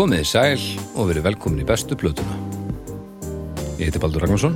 [0.00, 0.62] Komið í sæl
[0.96, 2.32] og verið velkomin í bestu plötuna.
[3.76, 4.54] Ég heiti Baldur Ragnarsson.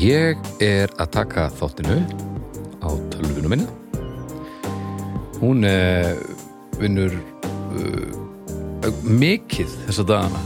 [0.00, 1.98] Ég er að taka þáttinu
[2.80, 3.68] á tölvunum minna.
[5.42, 6.16] Hún uh,
[6.80, 7.12] vinnur
[7.76, 10.40] uh, mikið þess að það,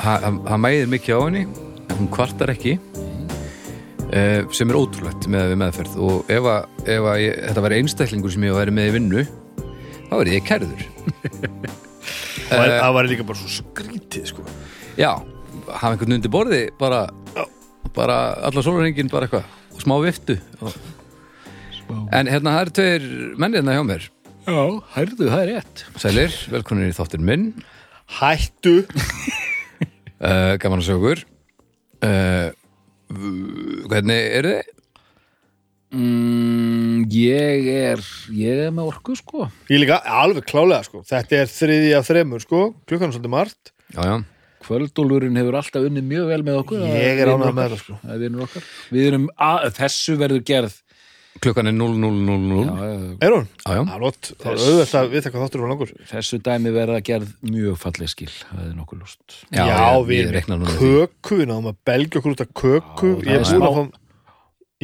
[0.00, 2.78] hann hann mæðir mikið á henni, en hún kvartar ekki,
[4.08, 6.00] uh, sem er ótrúlegt með við meðferð.
[6.00, 9.26] Og ef, að, ef að ég, þetta væri einstaklingur sem ég væri með í vinnu,
[10.06, 10.88] þá verið ég kærður.
[12.46, 14.44] Það væri- það væri líka bara svo skrítið sko.
[14.96, 15.12] Já,
[15.68, 17.00] hafa einhvern undir borði bara,
[17.96, 18.18] bara
[18.48, 20.38] alla sólurhengin bara eitthvað smá viftu.
[20.62, 20.76] Og...
[22.14, 24.06] En hérna, það eru tveir menn hérna hjá mér.
[24.46, 24.62] Já,
[24.94, 25.84] hærðu, það er rétt.
[25.98, 27.48] Sælir, velkomin í þáttin minn.
[28.20, 28.76] Hættu.
[30.22, 31.24] Uh, Gaman að okkur
[32.06, 32.48] uh,
[33.90, 34.72] Hvernig eru þið?
[35.92, 38.00] Mm, Ég er
[38.34, 39.48] ég er með orku sko.
[39.70, 41.02] Ég líka alveg klálega sko.
[41.06, 42.62] Þetta er þriði af þremur sko.
[42.88, 43.72] Klukkan er svolítið margt.
[43.94, 44.16] Já, já,
[44.66, 46.80] Kvöldólurinn hefur alltaf unnið mjög vel með okkur.
[46.90, 47.52] Ég er okkar.
[47.54, 47.98] með það, sko.
[48.10, 48.64] Er vinur okkar.
[48.90, 50.74] Við erum að, þessu verður gerð.
[51.44, 53.46] Klukkan er 0000 já, Já, já, Er hún?
[53.68, 55.90] já, er er er langur.
[56.08, 58.30] Þessu dæmi verða gerð mjög falleg skil.
[58.32, 60.78] Það er nokkuð lúst Já, Já, ég- við því.
[60.80, 61.36] köku.
[61.36, 63.10] Við náðum að belgja okkur út af köku.
[63.22, 64.05] Já, Ég er er búin að fá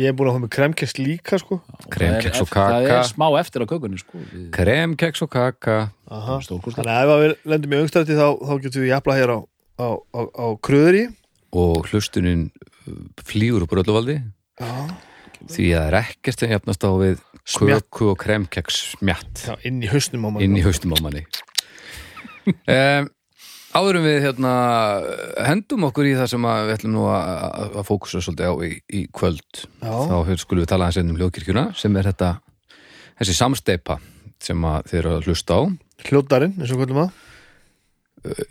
[0.01, 1.59] Ég er búin að fá með kremkest líka sko.
[1.93, 2.95] Kremkeks og Það kaka.
[2.97, 4.21] er smá eftir á kökunni sko.
[4.33, 5.75] Við Krem, keks og kaka.
[6.09, 9.39] Þannig að ef við lendum í öngstætti þá, þá getum við jafla hér á,
[9.77, 11.03] á, á, á kröðri
[11.53, 12.47] og hlustunin
[13.21, 14.17] flýgur upp úr öllu valdi.
[14.57, 14.73] Já,
[15.53, 17.21] því að það er ekkert sem jafnast á við
[17.53, 17.85] Smjatt.
[17.93, 21.27] köku og kremkeks smjatt Já inn í hausnum á mann inn í haustum á manni.
[22.43, 23.07] Um,
[23.73, 24.53] áðurum við hérna
[25.49, 27.29] hendum okkur í það sem að við ætlum nú að,
[27.63, 29.63] að- að fókusa svolítið á í, í kvöld.
[29.83, 29.95] Já.
[30.11, 32.33] þá hér skulum við tala aðeins um hljóðkirkjuna sem er þetta
[33.23, 33.97] þessi samsteipa
[34.43, 35.61] sem að þið eru að hlusta á.
[36.09, 37.11] Hljótarinn, eins og kvöldum að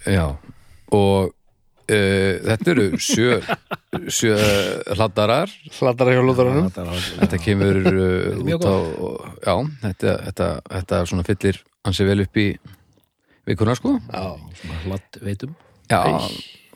[0.08, 0.26] já.
[0.92, 3.38] Og uh, þetta eru sjö,
[4.18, 4.36] sjö
[4.98, 5.52] hladdarar.
[5.78, 8.76] Hladara hjá hljótarinnum Þetta þetta kemur uh, út á
[9.46, 9.56] já,
[9.86, 12.48] þetta, þetta, þetta svona fyllir ansi vel upp í
[13.50, 13.98] vikuna sko.
[14.08, 14.26] Já,
[14.62, 15.54] Svona hlatt veitum.
[15.92, 16.02] Já,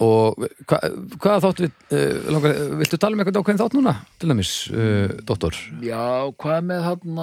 [0.04, 0.80] og hva,
[1.24, 5.14] hvað þátt við uh, langar, viltu tala um eitthvað ákveðin þátt núna til dæmis, uh,
[5.28, 5.60] doktor?
[5.86, 7.22] Já, hvað með hann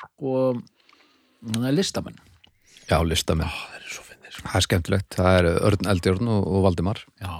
[0.00, 0.34] sko
[1.46, 2.18] hann er listamenn.
[2.90, 4.46] Já, listamenn, það er svo finnir sko.
[4.48, 5.16] það er skemmtilegt.
[5.16, 7.02] Það er Örn Eldjórn og, og Valdimar.
[7.22, 7.32] Já,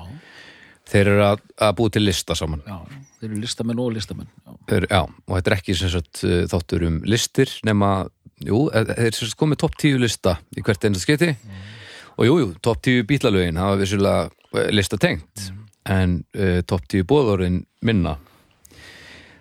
[0.90, 2.62] þeir eru að, að búi til lista saman.
[2.66, 2.78] Já,
[3.20, 4.54] þeir eru listamenn og listamenn já.
[4.70, 7.90] þeir, já, og þetta er ekki sagt uh, þáttur um listir nema,
[8.46, 11.30] jú, eh, þeir sem sagt komið topp 10 lista í hvert einasta skiti
[12.16, 15.50] og jú, jú, topp 10 bílalögin hafa vissulega eh, lista tengt
[15.90, 18.12] en uh, topp 10 bóðorinn minna.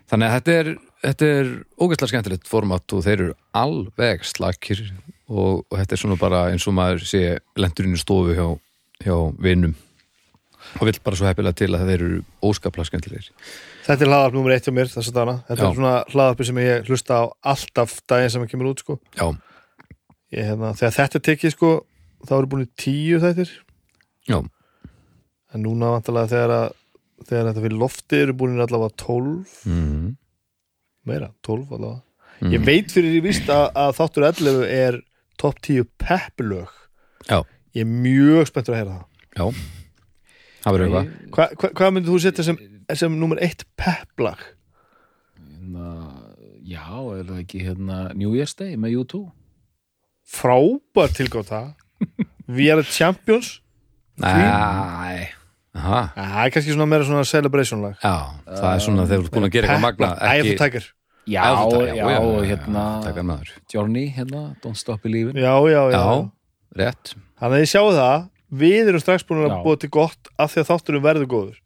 [0.10, 0.70] Þannig að þetta er
[1.04, 4.82] þetta er ógæslega skemmtilegt format og þeir eru alveg slakir
[5.30, 7.22] og, og þetta er svona bara eins og maður sé
[7.60, 8.48] lendurinn í stofu hjá,
[9.06, 9.76] hjá vinum
[10.78, 13.30] og vill bara svo heppilega til að þeir eru óskaplega skemmtilegir.
[13.88, 15.68] Þetta er hlaðarp nummer eitt hjá mér þess að dana Þetta Já.
[15.70, 19.00] er svona hlaðarpi sem ég hlusta á alltaf daginn sem það kemur út sko.
[20.30, 21.72] ég, hérna, Þegar þetta er tekið sko,
[22.28, 23.54] þá eru búin í tíu þættir.
[24.30, 24.40] Já,
[25.50, 26.74] En núna vantalega þegar, að,
[27.26, 30.12] þegar þetta fyrir lofti eru búin allavega 12 mm,
[31.10, 32.04] Meira, 12 allavega.
[32.40, 32.52] Mm.
[32.54, 35.00] Ég veit fyrir ég víst að, að þáttur 11 er
[35.42, 36.70] topp 10 peppulög
[37.26, 37.42] Já.
[37.74, 39.06] Ég er mjög spenntur að heyra það.
[39.40, 39.46] Já,
[40.64, 42.60] það verður eitthvað Hva, hva, Hvað myndið þú setja sem,
[43.02, 44.42] sem nummer eitt pepplag?
[45.40, 45.90] Hérna,
[46.66, 46.86] já,
[47.18, 49.26] er það ekki hérna New Year's Day með U2
[50.30, 51.64] Frábær tilgáta.
[52.56, 53.60] We are the champions.
[54.20, 54.30] Næ,
[55.74, 57.98] aha, Það er kannski svona meira svona celebration lag.
[58.04, 60.90] Já, það er svona þegar þú ert búin að gera eitthvað magna of the Tiger.
[61.30, 61.46] Já,
[61.94, 66.32] já, og hérna Takkar Johnny, hérna, Don't Stop Believin Já, já, já, Já,
[66.80, 67.14] rétt.
[67.40, 69.60] Þannig að ég sjáu það Við erum strax búin að Já.
[69.66, 71.58] búa til gott af því að þátturum verður góður.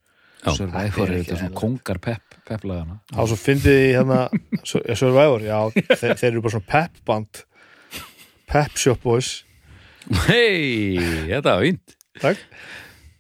[0.44, 4.18] Survivor er þetta svona kongar pepp pepplagana Þá svo fyndið í hérna
[4.68, 7.44] Sur- ja, Survivor, já, þeir, þeir eru bara svona peppband
[8.54, 9.30] Pep Shop Boys.
[10.28, 11.00] Hei,
[11.30, 11.94] þetta var fínt.
[12.20, 12.42] Takk.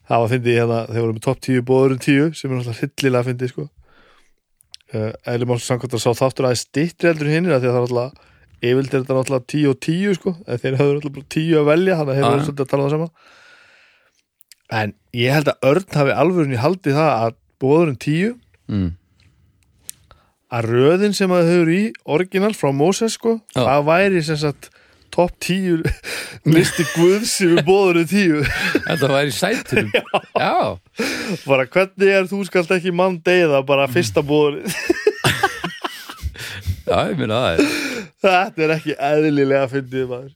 [0.03, 2.81] Það var fyndið í hérna, þeir voru með topp 10 bóðurum 10 sem er náttúrulega
[2.83, 3.65] hryllilega fyndið sko.
[4.93, 7.85] Uh, Eðli máls samkvæmt að sá þáttur aðeins stittri heldur af því að það er
[7.87, 8.29] náttúrulega
[8.63, 10.35] yfirld er þetta náttúrulega 10 og 10 sko.
[10.43, 12.73] En þeir höfðu náttúrulega bara 10 að velja þannig að þeir Já, voru svolítið að
[12.73, 13.09] tala um það sama
[14.73, 18.31] En ég held að Örn hafi alvörunni haldið það að bóðurum 10
[18.71, 18.87] mm.
[20.57, 21.81] að röðin sem það hefur í
[22.15, 23.61] original frá Moses sko, Já.
[23.61, 24.71] það væri sem sagt
[25.13, 25.83] topp 10
[26.49, 28.49] listi guðs sem við bóðurum 10
[28.87, 29.93] Þetta var í sætunum.
[30.43, 30.55] Já,
[31.45, 34.65] bara hvernig er þú skalt ekki mann deyða bara fyrsta bóður
[36.89, 37.61] já, ég minna það.
[37.61, 37.67] Er
[38.23, 40.31] þetta er ekki eðlilega fyndið maður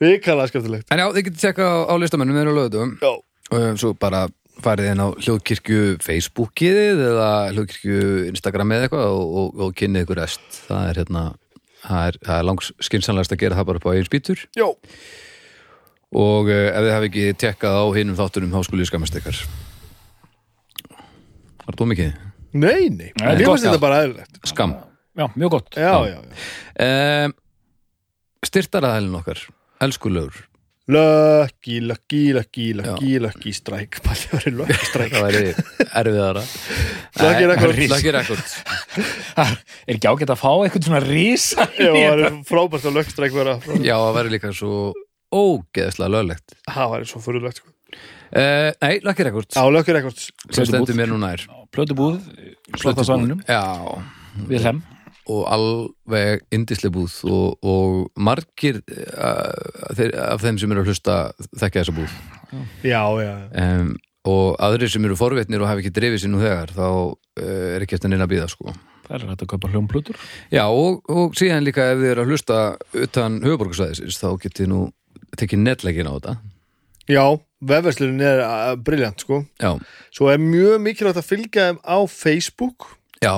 [0.00, 0.88] Vikalega skemmtilegt.
[0.90, 3.12] En já, þið getið tjekka á, á listamennum þeirra lögutum Já,
[3.52, 4.26] og svo bara
[4.60, 8.00] farið inn á hljóðkirkju Facebookið eða hljóðkirkju
[8.30, 10.46] Instagram eða eitthvað og, og, og kynnið ykkur rest.
[10.66, 11.24] Það er hérna
[11.84, 14.44] það er, það er langs skynsanlegast að gera það bara upp á eigin spýtur.
[14.56, 14.66] Já,
[16.10, 19.40] og uh, ef þið hafi ekki tekkað á hinum þáttunum þá skulle ég skamast ykkar.
[21.66, 22.14] Var það mikið?
[22.50, 23.10] nei, nei.
[23.14, 24.40] Nei, gott, finnst þetta bara eðlilegt.
[24.50, 24.74] Skam
[25.18, 25.76] Já, mjög gott.
[25.76, 27.32] Já, já, já um,
[28.46, 29.40] Styrtaraðælinn okkar,
[29.84, 30.46] elskulegur
[30.90, 34.00] Lucky, lucky, lucky, lucky, lucky strike.
[34.04, 35.12] Það verið lucky strike.
[35.14, 35.52] það væri
[36.00, 36.42] erfiðara.
[37.22, 37.84] Lucky Nei, Records.
[37.92, 38.56] Lucky Records.
[39.86, 43.38] Er ekki ágætt að fá eitthvað svona rísa Já, það verið frábært að lucky strike
[43.38, 43.54] vera.
[43.76, 44.74] Já, það væri líka svo
[45.30, 46.56] ógeðslega löglegt.
[46.66, 47.74] Það væri svo fyrirlegt sko.
[48.30, 49.54] Uh, Nei, Lucky Records.
[49.54, 50.30] Já, lucky records.
[50.50, 51.46] Sem stendur mér nú nær.
[51.70, 52.18] Plötubúð,
[52.82, 53.62] svanunum Já,
[54.50, 54.82] Við hlem
[55.28, 61.16] og alveg indislega búð og, og margir uh, þeir, af þeim sem eru að hlusta
[61.50, 62.14] þekkja þessa búð.
[62.82, 63.92] Já, já, já um,
[64.30, 67.84] og aðrir sem eru forvetnir og hafa ekki drifið sér nú þegar þá uh, er
[67.84, 68.74] ekki eftir neina að býða sko.
[69.10, 70.18] Það er hægt að kaupa hljómplötur
[70.54, 72.58] Já, og, og síðan líka ef þið eru að hlusta
[72.94, 74.82] utan höfuborgarsvæðisins þá getið nú
[75.40, 76.34] tekið netleikin á þetta.
[77.10, 77.24] Já,
[77.66, 79.40] vefverslun er uh, briljant sko.
[79.58, 79.72] Já,
[80.14, 82.86] Svo er mjög mikilvægt að fylgja þeim á Facebook.
[83.24, 83.34] Já,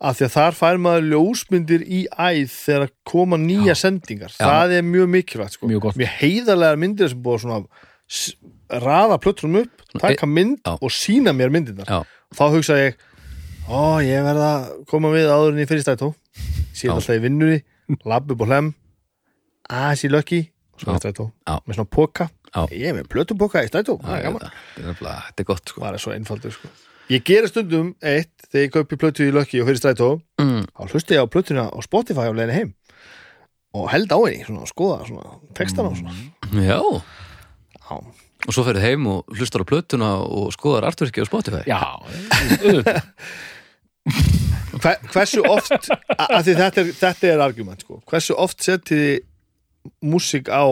[0.00, 4.84] af því að þar fær maður ljósmyndir í æð þegar koma nýja sendingar það er
[4.86, 5.66] mjög mikilvægt sko.
[5.66, 7.66] Mjög mjög heiðarlegar myndir sem búið
[8.08, 8.34] s-
[8.70, 10.78] raða plötrum upp, taka mynd Já.
[10.80, 12.04] og sína mér myndirnar já,
[12.34, 12.94] þá hugsa ég
[13.68, 16.14] ó ég verð að koma við áður en ég fyrir stætó
[16.72, 16.94] síðan Já.
[16.94, 17.58] alltaf í vinnunni
[18.04, 18.74] labb upp á hlem
[19.68, 20.40] aðeins í lökki
[20.78, 20.92] og Já.
[20.94, 21.58] í Já.
[21.66, 22.62] með svona póka Já.
[22.70, 26.68] ég er með plötupoka í stætó það er gott sko er svo einfaldur sko
[27.12, 30.10] ég gera stundum eitt þegar ég kaupi plötu í lökki og fyrir stætó
[30.40, 30.66] mm.
[30.76, 32.74] þá hlusti ég á plötuna á Spotify á leiðinni heim
[33.76, 36.80] og held á henni svona, skoða svona, textana og svona Já,
[37.78, 37.96] Já.
[38.48, 41.80] og svo ferðu heim og hlustar á plötuna og skoðar artverki á Spotify Já,
[42.64, 43.02] auðvitað.
[44.78, 48.00] Hver, hversu oft a- af því þetta er, þetta er argument sko.
[48.08, 50.64] hversu oft setið þið músík á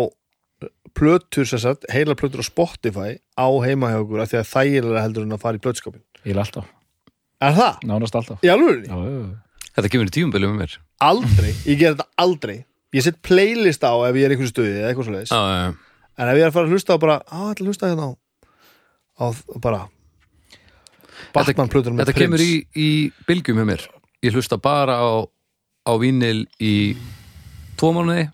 [0.97, 5.03] plötur sem sagt, heila plötur á Spotify á heima hjá okkur af því að þægilega
[5.05, 6.67] heldur en að fara í plötskapin Ég er alltaf,
[7.47, 7.83] er það?
[7.87, 8.41] nánast alltaf.
[8.43, 8.89] Í alvörinni?
[8.91, 9.69] Já, já, já.
[9.77, 10.77] Þetta kemur í tíumbilum með mér.
[11.07, 12.57] Aldrei, ég ger þetta aldrei.
[12.97, 15.43] Ég set playlist á ef ég er í einhverju stuði eða eitthvað svo leiðis, Já,
[15.53, 15.67] já,
[16.17, 18.11] en ef ég er að fara að hlusta á bara, á, þetta hlusta hérna á,
[19.21, 19.25] á
[19.63, 19.81] bara
[21.37, 22.89] Batman plötur með Þetta kemur í, í
[23.29, 23.85] bylgjum með mér.
[24.25, 25.09] Ég hlusta bara á,
[25.87, 26.75] á vínil í
[27.77, 28.27] tvo mánuði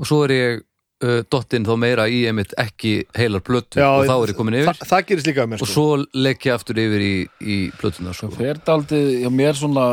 [0.00, 0.64] og svo er ég
[1.04, 4.58] uh, dottinn þá meira í einmitt ekki heilar plötu Já, og þá er ég komin
[4.60, 4.70] yfir.
[4.80, 5.74] Þa, það gerist líka með mér og sko.
[5.74, 8.30] svo legg ég aftur yfir í, í plötuna sko.
[8.32, 9.86] Það fer daldið, já, mér svona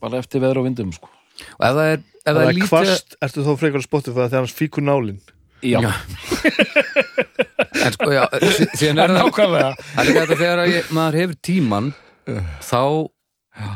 [0.00, 1.10] bara eftir veður og vindum, sko.
[1.58, 3.88] Og ef það er, ef það það er er lítið kvast, ertu þá frekar á
[3.88, 5.20] Spotify þegar hans fíkur nálin?
[5.60, 5.90] Já, Já.
[7.84, 8.22] en sko já,
[8.56, 9.72] sí- síðan er það nákvæmlega.
[9.96, 11.90] Það er þegar að ég, maður hefur tíman
[12.64, 12.82] þá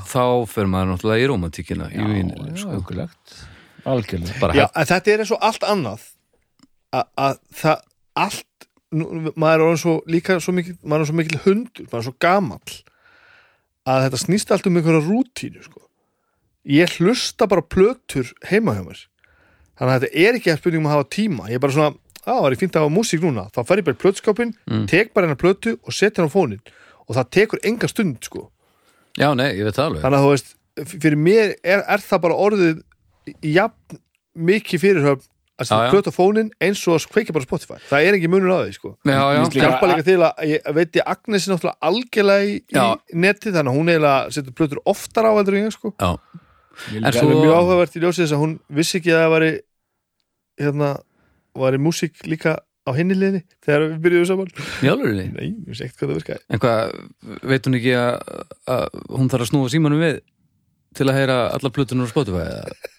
[0.09, 2.99] þá fer maður náttúrulega í romantíkina í vínil Já, sko.
[3.85, 4.37] Algjörlega.
[4.41, 6.05] Bara Já, hef, en þetta er eins og allt annað
[6.95, 7.81] að- að það
[8.25, 12.07] allt nú, maður er svo líka svo mikil, maður er svo mikil hundur, maður er
[12.09, 12.77] svo gamall
[13.87, 15.81] að þetta snýst allt um einhverja rútínu sko.
[16.65, 19.01] ég hlusta bara plötur heima hjá mér.
[19.77, 21.49] Þannig að þetta er ekki að spurningum að hafa tíma.
[21.51, 23.43] Ég er bara svona, á, það er fínt að hafa músík núna.
[23.53, 24.87] Þá fer ég bara í plötskapin, Mm.
[24.89, 26.61] tek bara hennar plötu og set hennar á fónin
[27.09, 28.49] og það tekur enga stund sko.
[29.19, 30.01] Já, nei, ég veit það alveg.
[30.07, 30.55] Þannig að þú veist,
[31.05, 32.83] fyrir mér er, er það bara orðið
[33.43, 33.99] jafn
[34.39, 35.91] mikið fyrirhöfn að Já, setja já.
[35.95, 37.77] plötu á fónin eins og að kveikja bara Spotify.
[37.91, 38.91] Það er ekki munur á því sko.
[39.07, 42.87] Já, já, hjálpa líka til að ég veit ég Agnes er náttúrulega algjörlega í, Já.
[43.15, 45.95] netið þannig að hún eiginlega setur plötur oftar á heldur en ég sko.
[45.95, 49.35] En það er svo- mjög áhugavert í ljósið þess að hún vissi ekki að það
[49.37, 49.53] væri
[50.65, 50.89] hérna,
[51.55, 54.51] væri músík líka á hinni liðinni þegar við byrjuðum saman.
[54.83, 56.43] Í alveg nei, ég vissi ekkert hvað það virkaði.
[56.51, 56.97] En hvað,
[57.55, 58.43] veit hún ekki að,
[58.75, 60.19] að hún þarf að snúa símanum við
[60.99, 62.93] til að heyra allar plötunar á Spotify eða?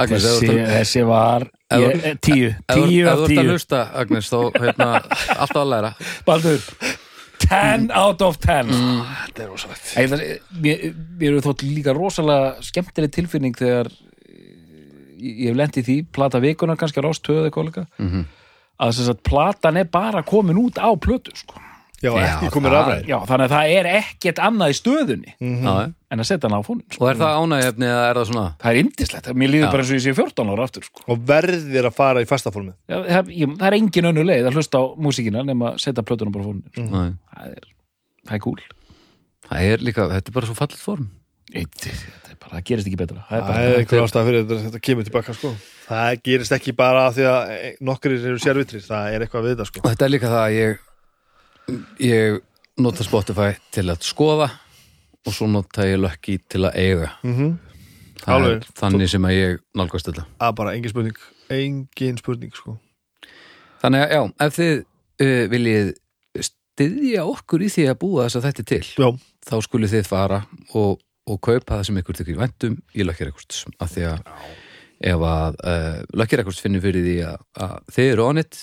[0.00, 1.44] Agnes, Þessi, að- þessi var
[1.76, 3.50] ég, tíu, ef þú tíu ef af þú ert að tíu.
[3.52, 4.88] hlusta, Agnes, þá hérna,
[5.36, 5.90] alltaf að læra.
[6.28, 6.64] Baldur,
[7.40, 9.86] 10 out of 10 þetta er rosalegt.
[10.60, 10.82] Mér,
[11.20, 16.40] mér er þótt líka rosalega skemmtileg tilfinning þegar eh, ég hef lent í því, plata
[16.42, 18.26] vikuna kannski rástöðu eða kollega Mhm.
[18.80, 21.60] að þess að platan er bara komin út á plötu sko.
[22.00, 25.74] Já, Já, ekki komið það Já, þannig að það er ekkert annað í stöðunni Já,
[26.10, 27.04] en að setja hana á fónin sko.
[27.04, 29.70] Og er það ánægefni eða er það svona Það er indislegt, mér líður Já.
[29.74, 31.04] bara eins og ég sé 14 ára aftur sko.
[31.06, 34.58] og verðir að fara í fastaformið Já, það, ég, það er engin önnu leið að
[34.60, 36.88] hlusta á músíkina nema að setja plötuna bara á fónin sko.
[36.90, 37.14] Nei.
[37.36, 37.72] það, er,
[38.26, 38.60] það er cool
[39.50, 41.08] Það er líka, þetta er bara svo fallit form
[41.50, 44.26] Eitt, þetta er bara, það gerist ekki betra það er Það bara, er einhver ástæða
[44.28, 45.50] fyrir þetta, þetta kemur tilbaka sko.
[45.88, 47.48] Það gerist ekki bara af því að
[47.88, 49.82] nokkrir eru sérvitrir, það er eitthvað við þetta sko.
[49.82, 50.78] og þetta er líka það að ég
[52.02, 52.40] ég
[52.80, 54.50] nota Spotify til að skoða
[55.26, 57.10] og svo nota ég Lucky til að eiga.
[57.26, 57.58] Mm
[58.20, 58.68] það Alveg.
[58.76, 60.26] þannig sem að ég nálgast þetta.
[60.44, 61.20] Að bara engin spurning.
[61.50, 62.76] Engin spurning sko.
[63.80, 64.72] þannig að já, ef þið
[65.24, 65.92] uh, viljið
[66.50, 69.08] styðja okkur í því að búa þess að þetta til Já,
[69.48, 70.40] þá skulið þið fara
[70.76, 73.62] og, og kaupa það sem ykkur þykir væntum í Lucky Records.
[73.80, 74.34] Af því að
[75.10, 78.60] ef að uh, Lucky Records finnur fyrir því að, að þið eru on it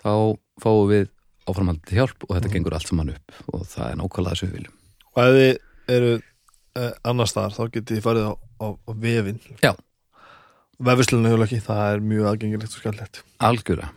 [0.00, 0.12] þá
[0.60, 1.08] fáum við
[1.50, 4.74] áframhaldið hjálp og þetta gengur allt saman upp og það er nákvæmlega þessu viljum.
[5.10, 9.40] Og ef þið eru uh, annars staðar þá getið þið farið á, á, á vefin
[9.60, 9.72] Já.
[10.80, 13.90] Vefislega hefur ekki, það er mjög aðgengilegt og skallett algjörlega.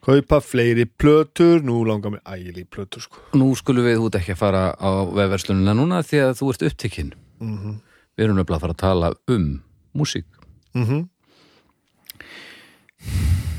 [0.00, 3.20] Kaupa fleiri plötur, nú langar mér ægileg plötur sko.
[3.36, 7.12] Nú skulum við út ekki að fara á vefverslunina núna því að þú ert upptekinn.
[7.40, 7.74] Mm -hmm.
[8.16, 9.62] Við erum nefnilega að fara að tala um
[9.94, 10.26] músík.
[10.74, 11.08] Mm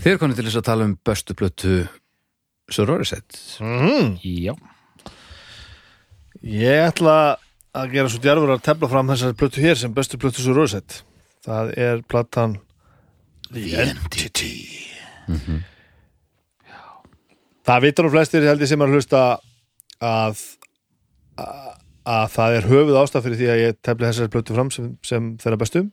[0.02, 1.88] Þið er konið til þess að tala um bestu plötu
[2.72, 3.38] Sororisett
[4.24, 4.54] já,
[6.42, 7.16] Ég ætla
[7.78, 11.02] að gera svo djarfur að tefla fram þessari plötu hér sem bestu plötu svo rosett
[11.46, 12.60] Það er platan
[13.52, 14.52] The Entity.
[17.68, 19.22] Það vitur nú flestir held ég sem að hlusta
[20.02, 20.44] að,
[21.42, 21.66] að,
[22.08, 25.34] að það er höfuð ástaf fyrir því að ég tefli þessari plötu fram sem, sem
[25.42, 25.92] þeirra bestum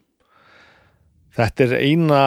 [1.39, 2.21] Þetta er eina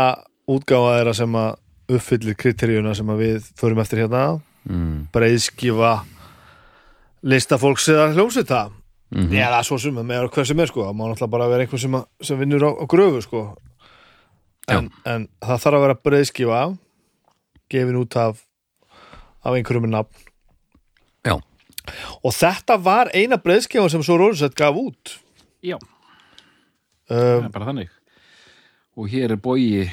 [0.51, 1.51] útgáfa þeirra sem að
[1.89, 4.41] uppfyllir kriteríuna sem að við förum eftir hérna.
[4.63, 5.09] Mm.
[5.11, 6.05] breiðskifa
[7.27, 8.71] listafólks eða hljómsveita.
[9.11, 9.43] Mm -hmm.
[9.43, 10.85] eða svo sem með hver sem er sko.
[10.85, 13.57] Það má náttúrulega bara vera einhver sem, sem vinnur á, á gröfu sko.
[14.69, 16.77] En, en það þarf að vera breiðskifa
[17.69, 18.45] gefin út af
[19.43, 20.29] af einhverjum með nafn.
[21.27, 21.39] Já.
[22.23, 25.19] og þetta var eina breiðskifa sem svo Rónsett gaf út.
[25.63, 25.79] Já,
[27.11, 27.91] um, bara þannig.
[28.97, 29.91] Og hér er Bogi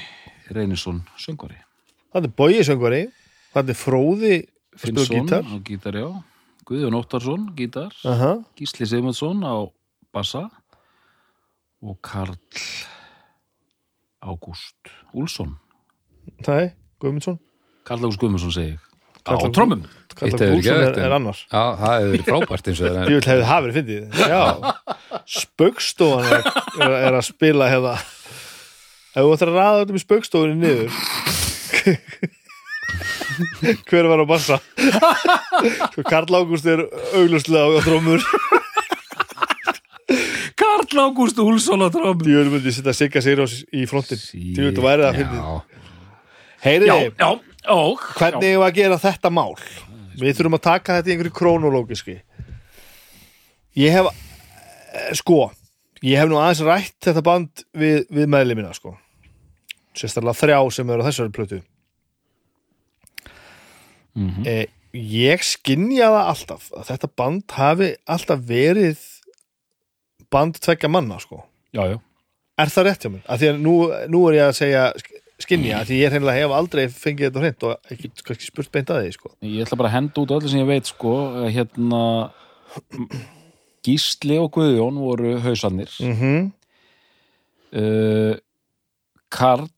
[0.50, 1.69] Reynisson söngvari
[2.14, 3.02] það er Bogi söngvari.
[3.54, 4.34] Það er Fróði
[4.80, 6.10] Finnsson á gítar, já.
[6.70, 7.94] Guðjón Óttarsson, gítar.
[8.06, 9.66] Uh Gísli Sigmundsson á
[10.14, 10.50] bassa.
[11.82, 12.36] Og Karl
[14.20, 15.56] Ágúst Úlsson
[16.46, 17.40] Nei, Guðmundsson.
[17.88, 18.80] Karl Ágúst Guðmundsson segi ég.
[18.80, 19.82] Á Karl Ágúst- trommum.
[20.14, 21.40] Karl Úlfsson ekki er, er annar.
[21.50, 24.22] Já, það hefur frábært eins og það Ég vil hefði verið fyndið.
[24.30, 24.44] Já,
[25.40, 26.50] spaukstofan er,
[26.86, 27.98] er, að spila hefða
[29.10, 31.38] Ef þú ættir að ræða þetta með spaukstofunni niður
[33.90, 34.58] Hver var á bassa?
[35.92, 36.80] Sko, Karl Ágúst er
[37.16, 38.22] auglustlega á trómur
[40.60, 44.84] Karl Ágúst Úlsson á trommum Ég vil myndi setja Sigga Sigurós í frontin Ég vil
[44.84, 45.40] væri það fyndið.
[45.40, 45.44] Já,
[46.60, 47.12] Heyriði,
[48.18, 49.54] hvernig hefur að gera þetta mál?
[50.20, 52.16] Við þurfum að taka þetta í einhverju krónológiski.
[53.80, 55.38] Ég hef eh, sko,
[56.04, 58.92] ég hef nú aðeins rætt þetta band við, við meðlimina sko
[59.98, 61.62] sérstaklega þrjá sem eru á þessari plötu.
[64.16, 64.46] Mhm.
[64.48, 68.98] eh, Ég skynja það alltaf að þetta band hafi alltaf verið
[70.34, 71.44] band tvekja manna sko.
[71.74, 72.00] Já, já,
[72.58, 73.22] Er það rétt hjá mér?
[73.30, 73.74] Af því að nú,
[74.10, 77.40] nú er ég að segja sk- skynja, af því ég hreinlega hef aldrei fengið þetta
[77.44, 79.30] hreint og ekki kannski spurt beint að því sko.
[79.46, 81.14] Ég ætla bara að henda út öllu sem ég veit sko,
[81.54, 82.02] hérna
[83.86, 86.52] Gísli og Guðjón voru hausarnir mm
[87.78, 88.34] uh,
[89.30, 89.70] Karl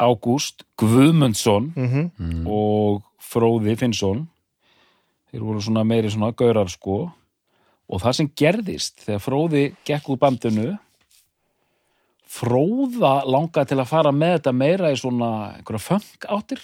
[0.00, 2.10] Ágúst Guðmundsson -hmm.
[2.18, 2.46] mm.
[2.46, 4.28] og Fróði Finnsson.
[5.30, 7.12] Þeir voru svona meiri svona gaurar sko.
[7.90, 10.78] Og það sem gerðist þegar Fróði gekk úr bandinu
[12.30, 16.60] Fróða langaði til að fara með þetta meira í svona einhverja funk áttir.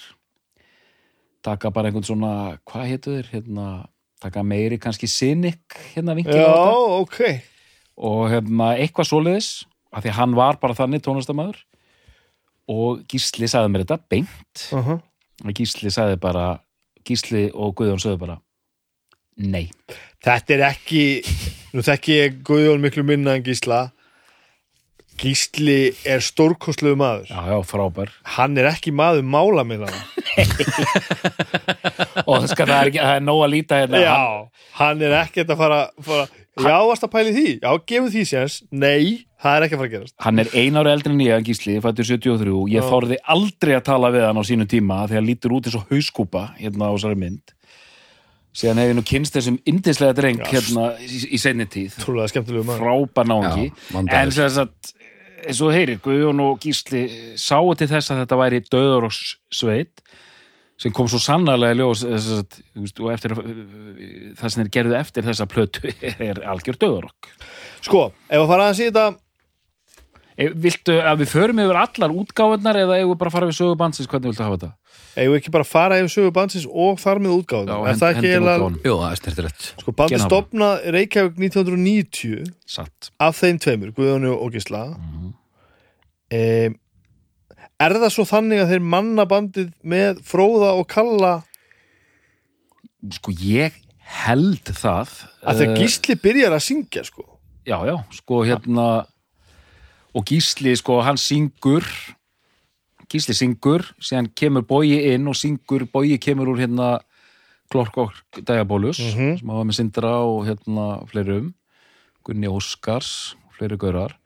[1.43, 3.67] Taka bara einhvern svona hvað hétu þeir, hérna
[4.23, 7.01] taka meiri kannski cynic hérna vinkil á Já, þetta.
[7.03, 7.19] ok.
[7.97, 9.51] Og hérna eitthvað svoleiðis
[9.91, 11.59] af því hann var bara þannig tónlistamæður
[12.69, 14.69] og Gísli sagði mér þetta beint.
[14.73, 15.01] Uh -huh.
[15.45, 16.59] og Gísli sagði bara
[17.07, 18.41] Gísli og Guðjón sagði bara
[19.37, 19.71] nei,
[20.25, 21.23] Þetta er ekki
[21.73, 23.93] Nú þekki ég Guðjón miklu minna en Gísla
[25.21, 27.31] Gísli er stórkostlegu maður.
[27.31, 28.13] Já já frábær.
[28.37, 29.89] Hann er ekki maður mála minna
[32.27, 34.03] og það, skal, það, er ekki, það er nóg að líta hérna.
[34.03, 34.19] Já,
[34.81, 37.49] hann er ekkert að fara, fara Já, varst að pæli því?
[37.61, 38.55] Já, gefum því séns.
[38.73, 40.15] Nei, það er ekki að fara að gerast.
[40.25, 42.89] Hann er ein ári eldri en ég, hann Gísli, fættur 73 ég Já.
[42.89, 45.93] þorði aldrei að tala við hann á sínu tíma því hann lítur út eins og
[45.93, 47.53] hauskúpa hérna á þessari mynd.
[48.57, 51.99] Síðan hef ég nú kynst þessum indislega dreng Já, hérna í, í seinni tíð.
[52.01, 52.87] Trúlega skemmtilegu maður.
[52.87, 54.17] Frábær vandaður.
[54.23, 54.96] en sem sagt
[55.47, 57.03] eins og heyrir, Guðjón og Gísli
[57.41, 59.19] sáu til þess að þetta væri döður og
[59.55, 60.03] sveit
[60.77, 62.57] sem kom svo sannarlega ljós þess að,
[63.01, 63.47] og eftir að-
[64.37, 65.93] það sem þeir gerðu eftir þessa plötu
[66.29, 67.31] er algjör döðarokk
[67.87, 69.23] Sko, ef að fara að
[70.37, 73.57] E, Viltu að við förum yfir allar útgáfurnar eða eigum við bara að fara við
[73.57, 74.69] sögu bandsins, hvernig viltu hafa þetta?
[75.17, 77.99] Eigum við ekki bara að fara yfir sögu bandsins og þar með útgáðum Já, er
[78.01, 78.71] það ekki eiginlega.
[78.85, 80.31] Jú, það er snertilegt sko, bandi Genhafn.
[80.31, 85.33] stopna Reykjavík 1990 Satt af þeim tveimur, Guðjónu og Gísla Mhm.
[86.31, 86.71] e,
[87.81, 91.35] er það svo þannig að þeir manna bandið með Fróða og Kalla
[93.13, 93.73] Sko, ég
[94.27, 95.11] held það
[95.47, 97.25] að þegar eh, Gísli byrjar að syngja sko.
[97.67, 98.87] Já, já, sko hérna
[100.17, 101.85] og Gísli, sko, hann syngur
[103.13, 106.99] Gísli syngur síðan kemur Bogi inn og syngur Bogi kemur úr hérna
[107.71, 108.13] Klorkok
[108.47, 109.39] Diabolus Mhm.
[109.39, 111.55] sem hafa með Sindra og hérna fleirum
[112.27, 114.17] Gunni Óskars fleiri gaurar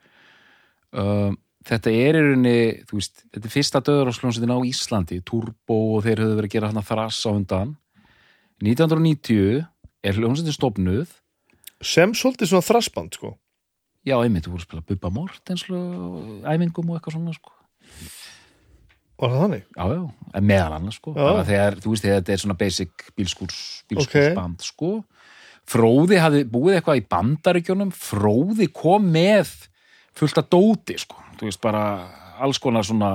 [0.92, 6.04] um, þetta er í rauninni þú veist, þetta er fyrsta döðarhásljónsettin á Íslandi Turbo og
[6.04, 7.76] þeir höfðu verið að gera hann þrass á undan
[8.64, 9.66] 1990
[10.04, 11.08] er hljónsettin stofnuð
[11.80, 13.34] sem svolítið svona þrassband sko.
[14.04, 17.52] Já, einmitt, þú voru að spila Bubba Mortens og æfingum og eitthvað svona sko.
[19.20, 19.64] Var það þannig?
[19.76, 21.14] Já, já, meðal annars sko.
[21.14, 24.92] Þegar, þú veist, þegar þetta er svona basic bílskúrs, bílskúrsband sko.
[25.70, 29.52] Fróði hafði búið eitthvað í bandaríkjunum Fróði kom með
[30.16, 31.20] fullt af dóti sko.
[31.38, 31.82] þú veist, bara
[32.40, 33.12] alls konar svona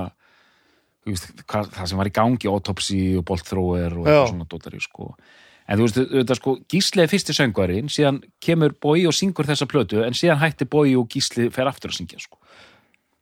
[1.06, 4.80] þú veist, hvað, það sem var í gangi autopsy og boltþróer og eitthvað svona dótari
[4.82, 5.12] sko.
[5.66, 9.68] en þú veist, þetta sko Gísli er fyrsti söngvarinn, síðan kemur Bói og syngur þessa
[9.70, 12.38] plötu, en síðan hætti Bói og Gísli fer aftur að syngja sko.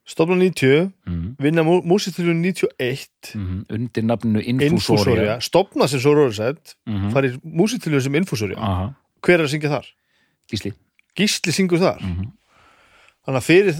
[0.05, 1.35] Stopna 90, mm.
[1.41, 8.17] vinna músitilun 91 Mm undir nafninu Infúsória stopna sem svo rórisætt mm farið músitilun sem
[8.21, 8.91] Infúsória Aha,
[9.25, 9.87] hver er að syngja þar?
[10.51, 10.75] Gísli.
[11.17, 12.01] Gísli syngur þar.
[12.05, 12.33] Mhm.
[13.25, 13.77] þannig að fyrir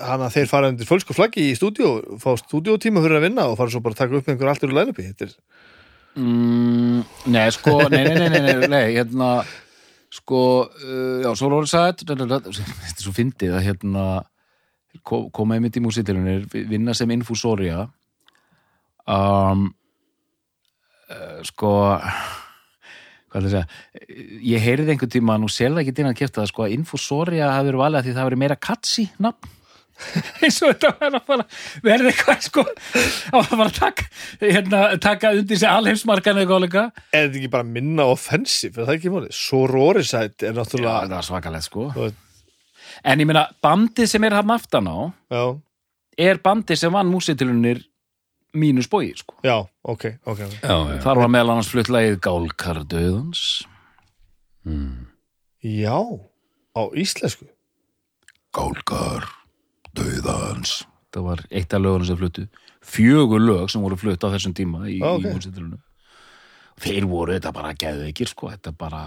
[0.00, 3.58] hann að þeir fara undir fölsku flaggi í stúdíu fá stúdíutíma fyrir að vinna og
[3.60, 5.34] fara svo bara að taka upp með einhver allur lænupi þetta er
[6.18, 9.30] mm, Nei, sko, nei, nei, nei, nei, nei, nei hérna
[10.10, 14.06] sko, uh, já, voru sagt þetta er svo fyndið að hérna
[15.06, 17.84] koma einmitt í músitilunir vinna sem Infúsória
[19.06, 19.68] um,
[21.10, 21.72] uh, sko
[23.30, 23.66] hvað er það að segja
[24.50, 27.70] ég heyrði einhvern tíma, nú selða ekki inn að kefta það sko, að Infúsória hafi
[27.70, 29.56] verið valið því það verið meira katsi nafn
[30.40, 31.44] eins og þetta var að fara
[31.84, 34.06] verði eitthvað sko að fara að taka,
[34.40, 39.12] hérna, taka undir sig alheimsmarkan líka er þetta ekki bara minna offensív er það ekki
[39.12, 39.36] málið?
[39.36, 42.26] Svo rórisætt er Já, náttúrulega það var svakalegt sko veit.
[43.04, 44.98] En ég meina, bandið sem er hann aftan á
[45.30, 45.44] já,
[46.18, 47.84] er bandið sem vann músitilunir
[48.52, 49.36] mínus bói sko.
[49.46, 50.56] já, ok, ok, ok.
[50.62, 53.44] Já, já, Þar var meðal annars flutt lagið Gálkar döðans.
[55.62, 55.98] Já
[56.76, 57.46] á íslensku.
[58.54, 59.28] Gálkar
[59.96, 60.82] döðans.
[61.10, 62.48] Það var eitt af lögunum sem fluttu.
[62.80, 65.20] Fjögur lög sem voru flutt á þessum tíma í, ok.
[65.20, 65.80] í músitilunum
[66.80, 69.02] Þeir voru þetta bara geðveikir sko, þetta bara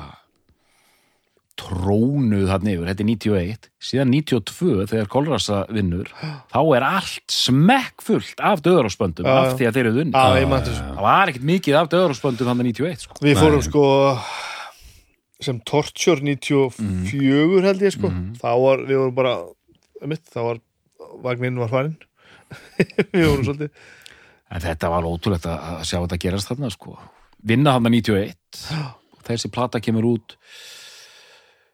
[1.60, 6.10] trónuð hann yfir, þetta er 91 síðan 92 þegar Kolrasa vinnur
[6.50, 10.66] þá er allt smekkfullt af döðarásböndum af því að þeir eru unni Já, ég man
[10.66, 10.88] þessu.
[10.88, 13.20] það var ekkert mikið af döðarásböndum hann 91 sko.
[13.22, 13.68] við fórum Nei.
[13.70, 13.86] sko
[15.44, 18.10] sem Torture 94 held ég sko.
[18.40, 19.34] Þá var, við vorum bara
[20.08, 20.62] mitt, þá var
[21.26, 21.98] vagninn var farin
[23.14, 23.74] við vorum svolítið.
[24.54, 26.96] En þetta var ótrúlegt að að sjá þetta gerast þarna sko.
[27.44, 28.38] vinna hann 91
[29.28, 30.38] þessi plata kemur út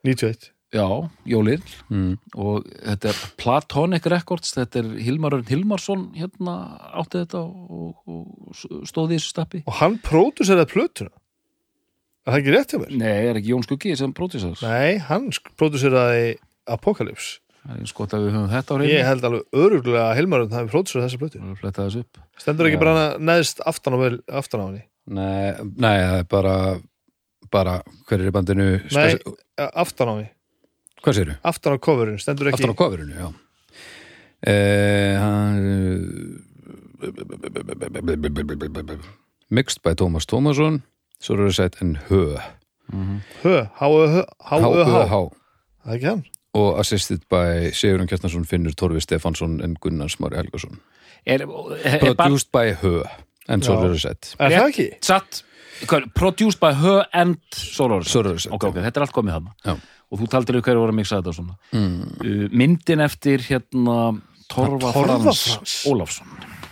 [0.08, 0.86] 91 já,
[1.26, 2.12] jólin mm.
[2.38, 6.56] og þetta er Platonic Records þetta er Hilmar Örn Hilmarsson hérna
[6.94, 9.64] átti þetta og, og stóði í þessu stappi.
[9.66, 11.14] Og hann próduseraði plötuna.
[12.28, 12.96] Er það ekki rétt hjá mér?
[13.02, 16.36] Nei, er ekki Jón Skuggi sem pródusar Nei, hann próduseraði
[16.70, 17.40] Apocalypse.
[17.60, 20.54] Það er skott að við höfum þetta á reynu ég held alveg öruglega að Hilmarund
[20.56, 21.42] hafi plötu.
[21.60, 22.22] Fletta þessu upp.
[22.40, 22.84] Stendur ekki Já.
[22.86, 24.00] bara neðst aftan á,
[24.40, 24.84] aftan á henni?
[25.10, 26.56] Nei, nei, það er bara
[27.52, 28.68] bara, hver er í bandinu?
[28.96, 29.18] Nei.
[29.74, 30.30] Aftan á henni,
[31.04, 31.36] Hvað séru?
[31.44, 33.30] aftan á coverinu stendur ekki Aftan á kofurinu, já.
[34.50, 36.40] Eh, hann
[39.50, 40.82] Mixed by Tómas Tómasson
[41.20, 42.38] Svo eru sett en Hö
[43.44, 45.18] Hö, H-Ö-H H-Ö-H H
[45.80, 46.24] Það er ekki hann.
[46.60, 50.80] Og assisted by Sigurinn Kjartansson Finnur Torfi Stefansson en Gunnar Smári Helgason.
[51.26, 53.04] Er, er, er bara Produced by Hö
[53.50, 53.86] en svo Já.
[53.86, 54.32] eru sett.
[54.40, 54.88] Er það ekki?
[55.06, 55.40] satt
[56.16, 59.54] Produced by Her and Sorors Svo eru sett ok, ok, þetta er allt komið þarna
[59.64, 59.76] Já.
[60.10, 62.02] og þú taldir hverju voru að mixa þetta og svona mm.
[62.26, 64.00] uh, myndin eftir hérna
[64.50, 65.44] Torfa Frans.
[65.88, 66.28] Ólafsson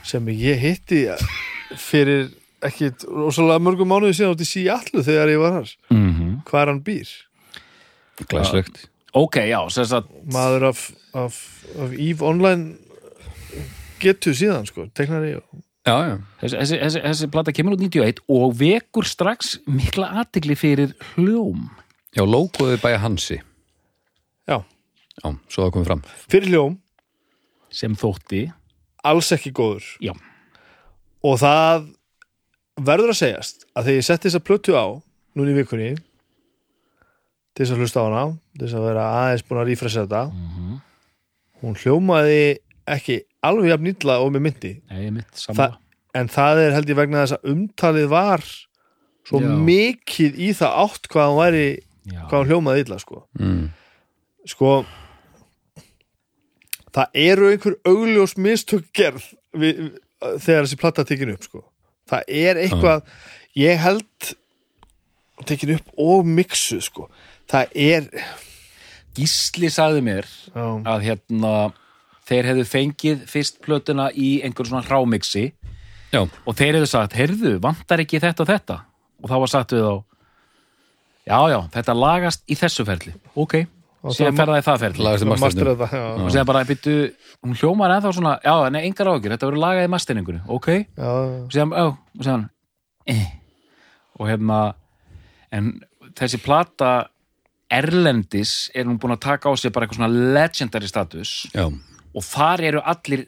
[0.08, 1.06] sem ég hitti
[1.78, 2.30] fyrir
[2.66, 6.36] ekki rosalega mörgum mánuði síðan átti sí allu þegar ég var hans mm -hmm.
[6.50, 7.10] hvað hann býr
[8.28, 11.38] Glæslegt ok, já, sem sagt maður af, af,
[11.80, 12.76] af EVE Online
[14.00, 18.22] getu síðan sko, teknari og já, já, þessi, þessi, þessi, þessi plata kemur út 91
[18.34, 21.68] og vekur strax mikla athygli fyrir hljóm.
[22.18, 23.38] Já, logoði bæja Hansi.
[24.48, 24.58] Já,
[25.24, 26.02] já, svo það komið fram.
[26.32, 26.78] Fyrir hljóm,
[27.72, 28.46] sem þótti.
[29.08, 29.86] Alls ekki góður.
[30.04, 30.14] Já,
[31.24, 31.88] og það
[32.78, 34.86] verður að segjast að þegar ég setti þessa plötu á
[35.38, 35.92] núna í vikunni
[37.58, 38.24] til þess að hlusta á hana
[38.58, 40.76] til þess að vera aðeins búin að rífresa þetta Mhm.
[41.64, 42.42] hún hljómaði
[42.88, 45.76] ekki alveg jafn nýtla og með myndi nei, mitt samla
[46.18, 48.46] en það er held ég vegna þess að umtalið var
[49.28, 49.50] svo Já.
[49.68, 53.64] mikið í það átt hvað hún væri já, hvað hún hljómaði illa sko mm.
[54.54, 54.72] sko
[56.96, 59.82] það eru einhver augljós mistök gerð við,
[60.42, 61.64] þegar þessi platta er tekin upp sko.
[62.10, 63.04] það er eitthvað
[63.60, 64.32] ég held
[65.46, 67.10] tekin upp og mixuð sko.
[67.50, 68.12] það er
[69.18, 71.54] Gísli sagði mér já, að hérna
[72.28, 75.50] þeir hefðu fengið fyrst plötuna í einhver svona hrámixi.
[76.14, 78.78] Já, og þeir hefðu sagt, heyrðu, vantar ekki þetta og þetta?
[79.24, 79.96] Og þá var sagt við þá
[81.28, 83.16] já, já, þetta lagast í þessu ferli.
[83.36, 83.58] Ok,
[84.08, 85.04] Og síðan það- ferðaði það ferli.
[85.04, 86.94] Lagast í masterinu þetta já, og segja bara, byttu,
[87.44, 90.42] hún hljómar ennþá svona já, nei, engar ágjur, þetta verður lagað í masteringunni.
[90.48, 91.88] Ok, já, og segja, já,
[92.20, 92.50] og hann
[93.08, 93.28] eh.
[94.20, 94.76] og hérna
[95.52, 95.82] en
[96.16, 97.10] þessi plata
[97.68, 101.32] Erlendis er hún búin að taka á sig bara eitthvað svona legendary status.
[101.52, 101.68] Já,
[102.18, 103.28] og þar eru allir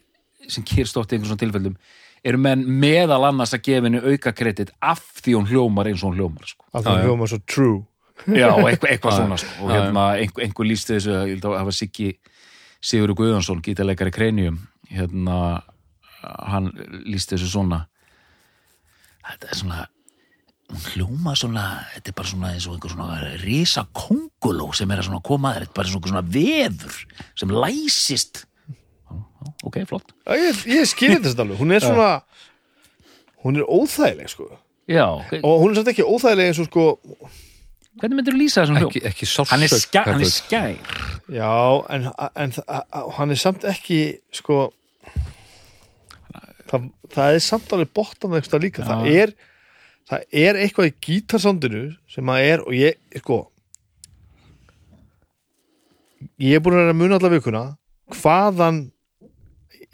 [0.50, 1.76] sem kyrstótt í einhvern svona tilfellum
[2.26, 6.10] eru menn meðal annars að gefa henni auka kredit af því hún hljómar eins og
[6.12, 6.66] hún hljómar sko.
[6.74, 7.06] að Já, það já.
[7.08, 7.78] hljóma svo true
[8.40, 9.54] já, og eitthvað, eitthvað svona sko.
[9.64, 12.10] og hérna, einhver, einhver lísti þessu ég held að það var Siggi
[12.80, 15.38] Sigurður Guðjónsson gítarleikari Krenium hérna,
[16.50, 16.68] hann
[17.06, 17.86] lísti þessu svona
[19.30, 19.80] þetta er svona
[20.70, 21.64] hún hljóma svona,
[21.96, 25.56] þetta er bara svona eins og einhver svona risa konguló sem er að svona koma
[25.56, 27.00] þér, þetta er bara svona, svona vefur
[27.40, 28.44] sem læsist
[29.64, 30.16] ok, flott.
[30.26, 32.10] Já, ég, ég skilir þess alveg, hún er svona
[33.46, 34.50] hún er óþægileg sko.
[34.90, 35.06] Já,
[35.40, 36.88] og hún er samt ekki óþægileg eins og sko
[38.00, 38.90] hvernig myndir þú lýsa þessum hljóm?
[38.90, 40.70] ekki, ekki sársök Hann er, er skær.
[41.30, 41.52] Já,
[41.94, 42.08] en,
[42.44, 42.54] en
[43.18, 44.00] hann er samt ekki
[44.36, 44.70] sko
[46.70, 49.24] það, það er samt alveg bottan eitthvað líka, það Já.
[49.24, 49.36] er
[50.10, 53.40] það er eitthvað í gítarsandinu sem að er, og ég, sko
[56.42, 57.64] ég er búin að vera að muna vikuna
[58.20, 58.80] hvaðan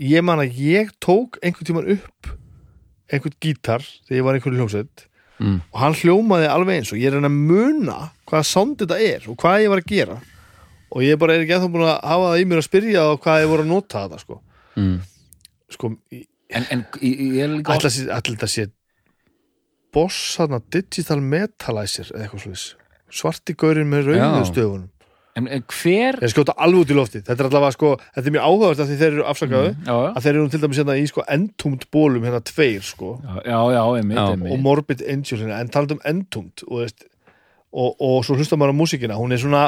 [0.01, 2.31] ég man að ég tók einhvern tíman upp
[3.11, 5.57] einhvern gítar þegar ég var einhvern hljómsveit Mm.
[5.73, 8.99] og hann hljómaði alveg eins og ég er að reyna að muna hvaða sound þetta
[9.03, 10.15] er og hvað ég var að gera
[10.95, 13.11] og ég bara er ekki ennþá búin að hafa það í mér að spyrja á
[13.19, 14.37] hvað ég voru að nota þetta sko,
[14.79, 14.95] mm.
[15.75, 15.91] sko
[16.55, 16.85] En, en
[17.67, 18.65] ætli þetta sé
[19.91, 22.65] Boss hana Digital Metalizer eða eitthvað slúðis
[23.19, 24.49] svarti gaurinn með rauðu Já.
[24.53, 24.89] stöfunum
[25.35, 28.35] en, en hver ég skjóta alveg út í lofti, þetta er allavega sko þetta er
[28.35, 29.71] mjög áhugavert af því þeir eru afsakaðu.
[29.73, 33.11] Já, já, að þeir eru til dæmis hérna í sko entombed bólum hérna tveir sko.
[33.25, 34.53] Já, já, já, einmitt, einmitt.
[34.55, 37.07] og Morbid Angel hérna, en talað um entombed og, veist,
[37.75, 39.19] og, og svo hlustar maður á músíkina.
[39.19, 39.65] Hún er svona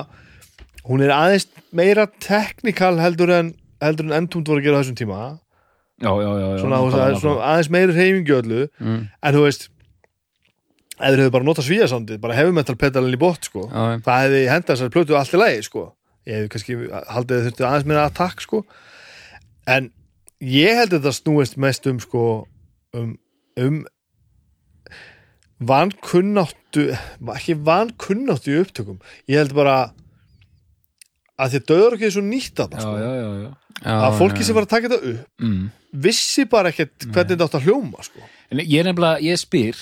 [0.88, 5.00] hún er aðeins meira teknikal heldur en heldur en entombed voru að gera á þessum
[5.04, 5.24] tíma.
[5.98, 8.68] Já, já, já, já svona, svona, svona aðeins meiri reyfingi öllu.
[8.80, 9.02] Mm.
[9.10, 9.68] en þú veist
[10.98, 14.00] ef þeir hefðu bara notað svíðasandið bara heavy metal pedalin í bótt sko já.
[14.06, 15.84] það hefði hendað þessari plötu allt í lagi sko
[16.28, 16.78] ég hefði kannski
[17.14, 18.64] haldið þurfti aðeins meira attack sko
[19.68, 19.92] en
[20.42, 22.24] ég held að þetta snúist mest um sko
[22.98, 23.14] um,
[23.62, 23.84] um
[25.68, 26.90] vankunnáttu
[27.34, 29.78] ekki vankunnáttu í upptökum ég held bara
[31.38, 32.94] að því að döður ekki svo nýtt að sko.
[32.98, 33.50] já, já.
[33.78, 35.70] Já, að fólki já, sem var að taka þetta upp Mm.
[35.94, 38.20] vissi bara ekkert hvernig þetta átt að hljóma sko.
[38.52, 39.78] en ég er nefnilega, ég spyr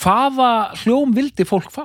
[0.00, 0.50] hvaða
[0.84, 1.84] hljóm vildi fólk fá?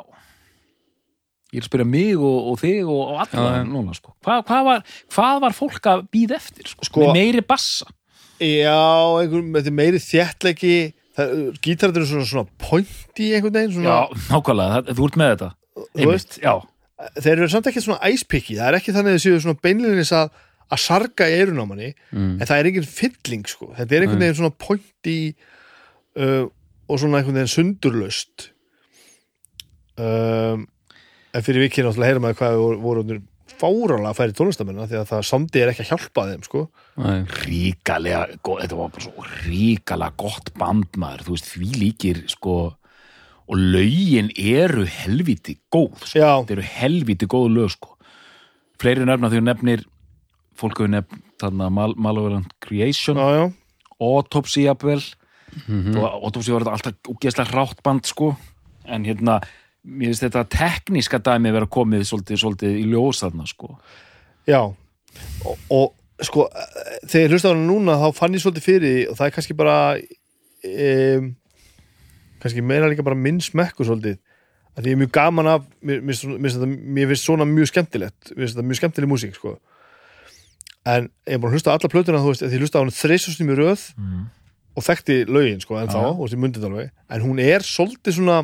[1.49, 3.63] Ég er að spyrja mig og, og þig og, og alla já.
[3.65, 4.11] núna, sko.
[4.25, 4.83] Hvað, hvað, var,
[5.15, 6.85] hvað var fólk að býða eftir, sko?
[6.85, 7.87] Sko- meiri bassa?
[8.39, 8.75] Já,
[9.19, 10.75] einhver, er meiri þjættleiki
[11.65, 15.49] gítarður er svona, svona pointy einhvern veginn svona, Já, nákvæmlega, það, þú ert með þetta.
[15.97, 16.53] þú veist, já.
[17.19, 20.13] þeir eru samt ekki svona ice-picky, það er ekki þannig að þau séu svona beinlinis
[20.15, 20.29] að,
[20.69, 22.37] að sarga í eyrun á manni Mm.
[22.39, 25.17] en það er engin fylling sko þetta er einhvern veginn svona pointy
[26.15, 26.45] uh,
[26.89, 28.49] og svona einhvern veginn sundurlaust
[30.01, 30.65] um,
[31.29, 33.19] en fyrir vikið náttúrulega heyrum að hvað við voru,
[33.59, 36.63] fárálega að færi tónlistamenn því að það samdi er ekki að hjálpa þeim sko
[36.99, 37.21] Nei.
[37.45, 42.55] ríkalega, þetta var bara svo ríkalega gott bandmaður, þú veist, því líkir, sko,
[43.49, 46.19] og lögin eru helviti góð, sko.
[46.19, 47.95] Já, þetta eru helviti góð lög, sko.
[48.79, 49.85] Fleiri nefna því nefnir,
[50.59, 53.47] fólk hefur nefn, þarna, Mal Malevolent Creation, já, já
[55.49, 55.97] Jafnvel Mhm.
[55.97, 58.35] og Autopsy var þetta alltaf úgeðslega rátt band sko
[58.85, 59.39] en hérna
[59.85, 63.77] mér finnst þetta tekníska dæmi vera komið svolítið, svolítið í ljós þarna sko
[64.47, 64.61] Já,
[65.45, 66.47] og, og, sko,
[67.07, 69.55] þegar ég hlusta á hana núna þá fann ég svolítið fyrir og það er kannski
[69.57, 69.75] bara
[70.63, 71.29] um,
[72.41, 74.17] kannski meira líka bara minn smekku svolítið
[74.77, 78.31] að því ég er mjög gaman af mér, mér, mér, mér, finnst svona mjög skemmtilegt
[78.33, 79.55] mér finnst þetta mjög skemmtileg músík sko.
[80.85, 82.83] en ég er búin að hlusta á alla plötuna þú veist, því ég hlusta á
[82.83, 84.27] hann þreysustnum í röð mm.
[84.79, 86.93] Og þekkti lögin sko, en þá, og þessi myndið alveg.
[87.11, 88.39] En hún er svolítið svona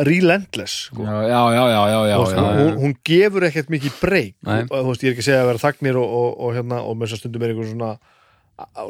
[0.00, 1.04] relentless sko.
[1.04, 4.70] já, já, já, já, já, já, Þú veist, hún, hún gefur ekkert mikið breyk og
[4.70, 6.96] þú veist, ég er ekki að segja að vera þagnir og, og, og hérna, og
[6.96, 7.90] með þess að stundum er einhver svona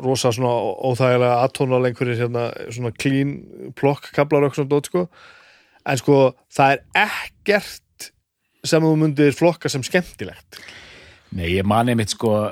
[0.04, 0.52] rosa svona
[0.90, 3.34] óþægilega atónal einhverjir hérna, svona clean
[3.78, 5.04] plokk kablar og eitthvað svona sko.
[5.90, 6.18] En sko,
[6.52, 8.10] það er ekkert
[8.66, 10.60] sem þú myndir flokka sem skemmtilegt.
[11.38, 12.50] Nei, ég mani mitt sko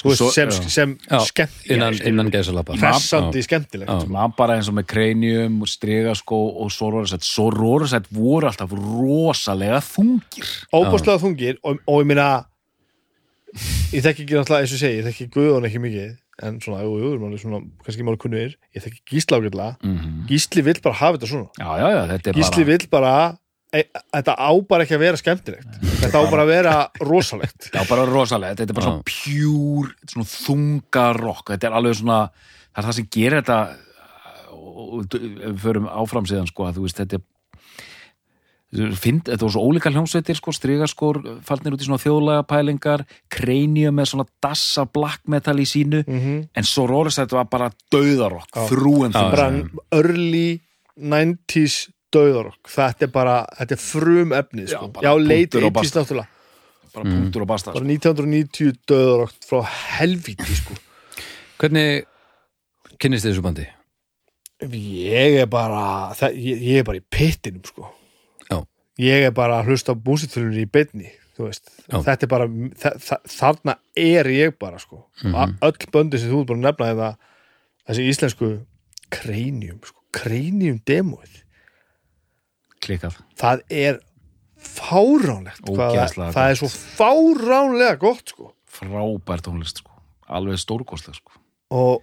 [0.00, 0.68] sko, Svo- sem, já.
[0.72, 2.38] sem Já, skemmtilegt innan, innan við.
[2.38, 4.06] gæsalappa hressandi skemmtilegt.
[4.08, 7.26] Man bara eins og með kreinjum og stregaskó og sororasett.
[7.26, 10.48] Sororasett voru alltaf rosalega þungir.
[10.72, 12.30] Óbúslega þungir og, og ég meina
[13.92, 16.10] ég þekki ekki náttúrulega eins og ég segi, ég þekki Guðun ekki mikið
[16.46, 19.76] en svona, jú, jú, mann er svona kannski máli kunnur, ég þekki Gísla ágætlega.
[19.84, 21.48] Mm Gísli vill bara hafa þetta svona.
[21.58, 23.14] Já, já, já, þetta er Gísli bara vill bara
[23.70, 25.76] þetta á bara ekki að vera skemmtilegt.
[26.00, 26.74] Þetta á bara að vera
[27.06, 27.70] rosalegt.
[27.70, 31.52] Já, bara rosalega, þetta er bara svona pjúr svona þunga rock.
[31.52, 32.20] Þetta er alveg svona,
[32.70, 33.60] það er það sem gerir þetta
[34.60, 37.28] og við förum áfram síðan sko, að þú veist, þetta er
[38.70, 43.02] Find, þetta var svo ólíka hljómsveitir sko, strigaskór, fallnir út í svona þjóðlega pælingar,
[43.34, 46.44] kreinjum með svona dassa black metal í sínu mm -hmm.
[46.54, 49.58] en Sororis þetta var bara döðarokk, þrúen þrúen
[49.90, 50.60] early
[50.94, 54.88] 90s döðarokk þetta er bara, þetta er frum efnið Já, sko.
[54.94, 56.00] bara já, og 80s basta.
[56.04, 56.28] náttúrulega
[56.94, 57.90] bara punktur og basta bara sko.
[57.94, 59.60] 1990 döðarokk frá
[59.98, 60.78] helvíti sko
[61.60, 62.06] Hvernig
[63.00, 63.66] kynnist þið þessu bandi?
[64.60, 67.86] ég er bara það, ég, ég er bara í pittinum sko
[68.50, 68.58] Já.
[69.00, 72.00] ég er bara að hlusta á búsitölunni í beinni þú veist, Já.
[72.04, 72.48] þetta er bara
[72.82, 76.66] þa þa þarna er ég bara sko mm öll böndi sem þú er bara að
[76.66, 77.10] nefna þetta
[77.90, 78.50] þessi íslensku
[79.10, 81.40] kreinjum sko, kreinjum demóið
[82.84, 83.18] klikkað.
[83.40, 83.98] Það er
[84.60, 88.52] fáránlegt hvað Ógeðslega það, það er svo fáránlega gott sko.
[88.70, 89.96] Frábær tónlist sko.
[90.30, 91.40] alveg stórkostlega sko.
[91.74, 92.02] og,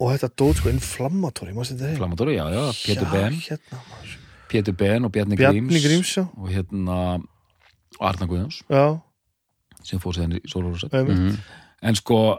[0.00, 1.54] og þetta dót sko inflammatóri,
[1.96, 3.38] Flamatóri, já, já, Pétur Ben.
[3.46, 4.16] hérna, maður.
[4.48, 6.24] Pétur Ben og Bjarni Bjarni Gríms, Gríms, já.
[6.36, 6.98] og hérna
[7.98, 8.62] og Arna Guðjóns.
[8.68, 9.00] Já,
[9.82, 11.32] sem fór séðan í Sólurúsett einmitt.
[11.32, 12.38] Mm en sko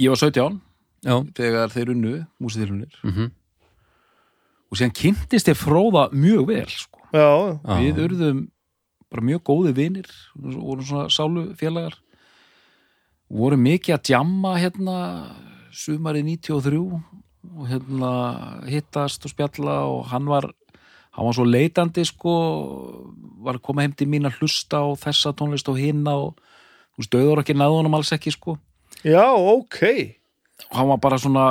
[0.00, 0.60] ég var 17
[1.00, 3.30] Já, þegar þeir unnu músiðilunir mm
[4.70, 7.02] og síðan kynntist ég fróða mjög vel sko.
[7.12, 7.76] já, já.
[7.82, 8.44] við urðum
[9.10, 11.96] bara mjög góði vinir vorum svona sálu félagar.
[13.30, 14.96] Vorum mikið að djamma hérna
[15.74, 18.12] sumarið 93 og hérna
[18.70, 20.50] hittast og spjalla og hann var
[21.10, 22.34] hann var svo leitandi sko
[23.42, 26.38] var að koma heim til mín að hlusta á þessa tónlist og hinna og
[27.10, 28.58] döður ekki náðu honum alls ekki sko.
[29.02, 29.80] Já, ok.
[29.80, 30.19] og
[30.70, 31.44] hann var bara svona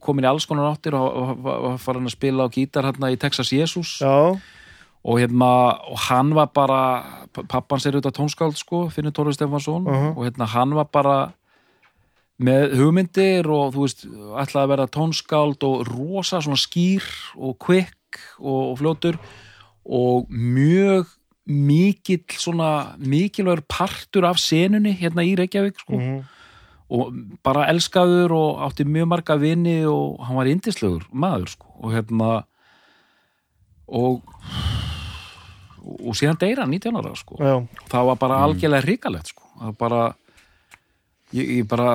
[0.00, 3.52] komin í alls konar áttir og og farin að spila á gítar hérna í Texas
[3.52, 4.38] Jesus já,
[5.04, 6.80] og hérna, og hann var bara
[7.48, 10.16] pappans er auðvitað tónskáld sko Finnur Tóri Stefansson Mhm.
[10.16, 11.32] og hérna hann var bara
[12.42, 14.04] með hugmyndir og þú veist
[14.42, 17.02] ætlaði að vera tónskáld og rosa svona skýr
[17.36, 17.94] og quick
[18.40, 19.18] og, og fljótur.
[19.86, 21.06] Og mjög
[21.46, 25.98] mikill svona mikilvægur partur af senunni hérna í Reykjavík sko.
[25.98, 26.24] Mhm,
[26.92, 27.12] og
[27.44, 31.70] bara elskaður og átti mjög marga vini og hann var indislegur maður sko.
[31.80, 32.32] Og hérna
[33.88, 34.20] og
[35.82, 37.38] og síðan deyra hann 19 ára sko.
[37.42, 37.56] Já,
[37.90, 39.46] það var bara algjörlega hrikalegt sko.
[39.58, 40.02] Það var bara
[41.34, 41.88] ég, ég bara,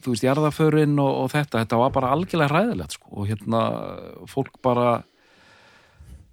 [0.00, 3.10] þú veist, jarðaförin og, og þetta, þetta var bara algjörlega hræðilegt sko.
[3.18, 3.62] Og hérna
[4.30, 5.02] fólk bara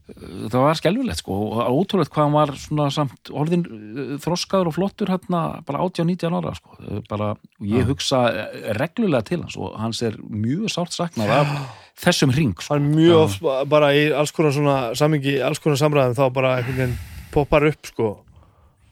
[0.06, 4.76] þetta var skelfilegt sko og ótrúlegt hvað hann var svona samt orðin uh, þroskaður og
[4.78, 6.78] flottur hérna bara 18-19 ára sko.
[6.78, 11.34] Uh, bara, og ég hugsa uh, reglulega til hans og hans er mjög sárt saknað
[11.40, 11.58] af
[12.06, 12.76] þessum ring sko.
[12.76, 16.54] hann er mjög oft bara í alls konar svona samingi, alls konar samræðum þá bara
[16.60, 16.96] einhvern veginn
[17.34, 18.14] poppar upp sko.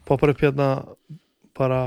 [0.04, 0.68] Poppar upp hérna
[1.54, 1.80] bara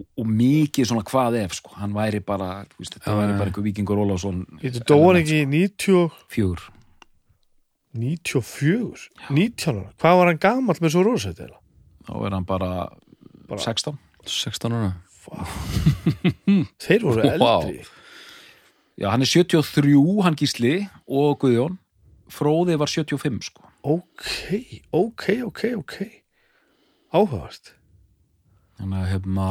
[0.00, 1.76] og mikið svona hvað ef sko.
[1.76, 5.42] Hann væri bara, þú veist, þetta væri bara einhver vikingur Ólafsson Þetta dó hann ekki
[5.44, 6.70] í 90, fjögur
[7.96, 11.58] 94 19 ára, hvað var hann gamall með svo rósætt eða?
[12.06, 12.70] þá er hann bara,
[13.50, 13.98] Bara- 16
[14.30, 14.90] 16 ára.
[16.84, 17.80] Þeir voru eldri.
[19.00, 19.94] Já, hann er 73,
[20.26, 20.72] hann Gísli
[21.08, 21.78] og Guðjón.
[22.30, 23.64] Fróði var 75 sko.
[23.82, 24.26] Ok,
[24.94, 25.96] ok, ok, ok.
[27.16, 27.72] Áhugavert.
[28.78, 29.46] Þannig að hefna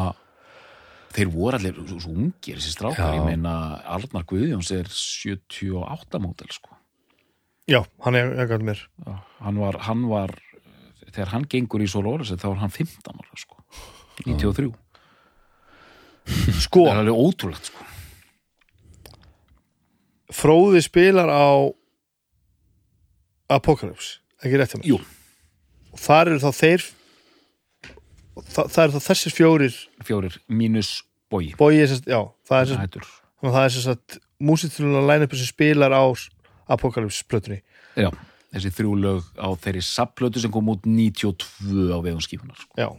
[1.17, 3.17] þeir voru allir svo, ungir þessi strákar, Já.
[3.19, 3.55] ég meina
[3.89, 6.77] Arnar Guðjóns er 78 mótel sko
[7.69, 8.79] Já, hann er ekkert mér.
[9.39, 10.33] Hann var, hann var
[11.09, 13.59] þegar hann gengur í Solóris þá var hann 15 ára sko.
[14.25, 14.71] 93
[16.65, 17.85] Sko, það er alveg ótrúlegt sko.
[20.39, 21.49] Fróði spilar á
[23.49, 24.89] Apocalypse, ekki rétt hjá mér?
[24.91, 24.99] Jú.
[25.89, 26.83] og þar eru þá þeir
[28.45, 30.91] það, það eru þá þessir fjórir fjórir mínus
[31.33, 31.55] bogi.
[31.57, 33.07] Bói, já, það er hættur.
[33.39, 36.05] Þannig að það er sem sagt músitiluna line-upi sem spilar á
[36.69, 37.61] Apocalypse plötunni.
[37.99, 38.09] Já,
[38.53, 42.73] þessi þrjú lög á þeirri sapplötu sem kom út 92 á vegum skífunar sko.
[42.79, 42.89] Já.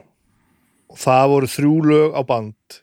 [0.90, 2.80] Og það voru þrjú lög á band.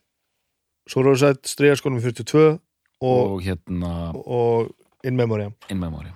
[0.88, 2.60] Svo eru sett Streyjarskónum 42 og,
[3.04, 4.72] og hérna og
[5.06, 5.54] In Memoriam.
[5.70, 6.10] In Memory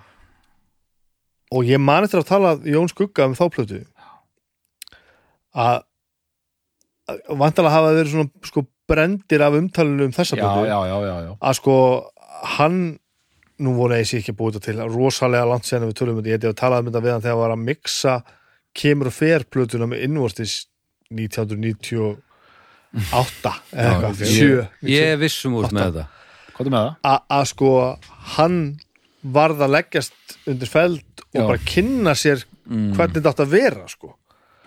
[1.52, 3.82] Og ég man eftir að tala Jón Skugga um þá plötu
[5.52, 5.82] að
[7.28, 11.76] vantalega hafa þeir svona sko brendir af umtalinu um þessa plötu að sko
[12.56, 12.78] hann
[13.62, 16.22] nú voru ég sé ekki að búið þetta til rosalega langt sen við tölum um
[16.22, 18.14] þetta, ég hef talað um þetta við hann þegar hann var að mixa
[18.82, 20.52] kemur og fer plötuna með innvortis
[21.12, 24.14] 1998 eða eitthvað,
[24.88, 26.04] Ég er vissum úr með þetta
[26.52, 26.92] Hvað er með það?
[27.08, 27.68] a- að sko
[28.36, 28.58] hann
[29.22, 30.16] varð að leggjast
[30.50, 31.46] undir feld og Já.
[31.46, 32.92] bara kynna sér Mm.
[32.94, 34.08] hvernig þetta átt að vera sko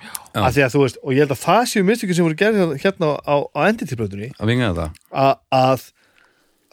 [0.03, 0.12] Já.
[0.43, 2.75] að því að þú veist, og ég held að það séu mistökir sem voru gerði
[2.84, 3.58] hérna á, á
[4.45, 5.79] vinga þetta að, að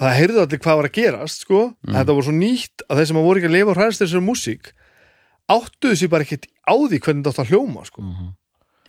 [0.02, 1.94] það heyrðu allir hvað var að gerast sko, Mm.
[1.96, 4.72] þetta var svo nýtt að þeir sem voru ekki að lifa og hræðast þessari músík
[5.52, 8.02] áttuðu sér bara ekkert á því hvernig þetta átt að hljóma sko.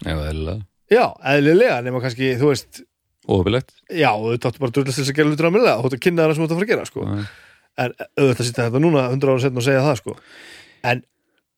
[0.04, 2.82] Já, eðlilega já, eðlilega, nema kannski þú veist,
[3.24, 5.98] Óöfilegt já, þetta áttu bara drullast til þess að gera hlutur á millega, þú áttu
[5.98, 7.02] að kynna það sem þú áttu að fara að gera sko.
[7.08, 7.26] Já.
[7.84, 10.16] en auðvitað sýtta þetta núna 100 ára setna og segja það sko.
[10.84, 11.04] en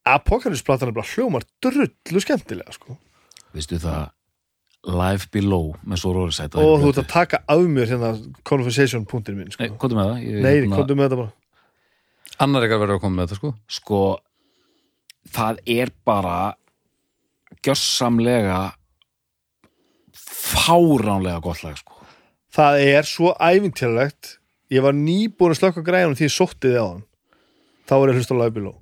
[0.06, 2.98] Apocalypse-platan er bara hljómar drullu skemmtilega sko.
[3.56, 4.12] Veistu það
[4.86, 8.12] Live Below með svo rórisæta og þú ert að taka af mér hérna
[8.46, 9.66] conversation punktin minn sko.
[9.66, 10.22] Nei, er með það?
[10.22, 11.34] Ég, nei, hérna, komdu með þetta bara
[12.46, 14.02] Annar ekkert verður að koma með þetta sko Sko
[15.36, 16.38] það er bara
[17.66, 18.60] gjössamlega
[20.16, 21.98] fáránlega gott lag sko.
[22.54, 24.36] það er svo æfintjörlegt
[24.74, 27.04] ég var nýbúin að slökka græðunum því ég sótti þið á hann
[27.86, 28.74] þá var ég að hlusta á Lagbiló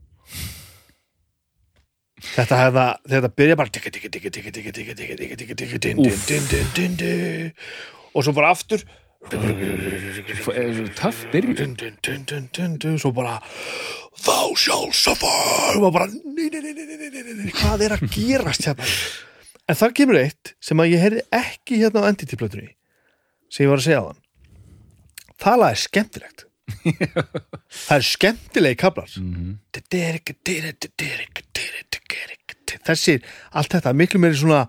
[2.23, 5.79] þetta hefða þetta byrja bara tikka, tikka, tikka, tikka, tikka, tikka, tikka, tikka, tikka, tikka,
[5.85, 7.53] din, din, din, din, din, din.
[8.13, 8.83] og svo bara aftur
[9.23, 13.37] Töff byrjun dun, dun, dun, dun, svo bara
[14.59, 18.87] shall suffer og bara nei, nei, nei, nei, nei, hvað er að gerast hérna
[19.69, 22.73] en þar kemur eitt sem að ég heyrði ekki hérna á Entity-plötunni
[23.47, 24.19] sem ég var að segja á hann
[25.43, 26.45] það er skemmtilegt
[27.85, 29.09] það er skemmtilegi kablar
[32.83, 33.23] þessir,
[33.53, 34.65] allt þetta miklu meiri svona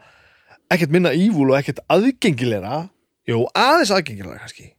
[0.72, 2.86] ekkert minna ívúl og ekkert aðgengilegra.
[3.28, 4.70] Jú, aðeins aðgengilegra kannski.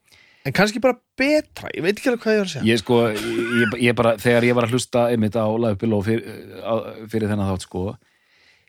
[0.46, 2.66] En kannski bara betra, ég veit ekki alveg hvað ég var að segja.
[2.70, 5.46] Ég sko, ég, ég bara, þegar ég var að hlusta einmitt á
[5.82, 6.74] Below fyrir, á,
[7.10, 7.86] fyrir þennan þátt sko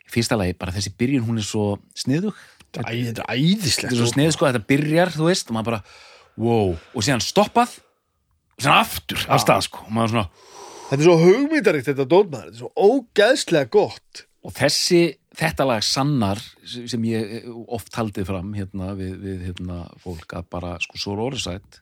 [0.07, 1.65] fyrsta lagi, bara þessi byrjun hún er svo
[1.97, 2.37] sniðug.
[2.67, 5.81] Þetta er æðislegt þetta er svo snið sko, þetta byrjar, þú veist og maður bara,
[6.39, 7.75] wow, og síðan stoppað
[8.57, 10.45] síðan aftur af stað sko, og maður svona,
[10.89, 14.23] þetta er svo hugmyndarikt þetta dótmaður, þetta er svo ógeðslega gott.
[14.47, 15.01] Og þessi
[15.37, 20.73] þetta lag sannar, sem ég oft haldið fram hérna við, við hérna fólk að bara,
[20.81, 21.81] sko, svo Rorisætt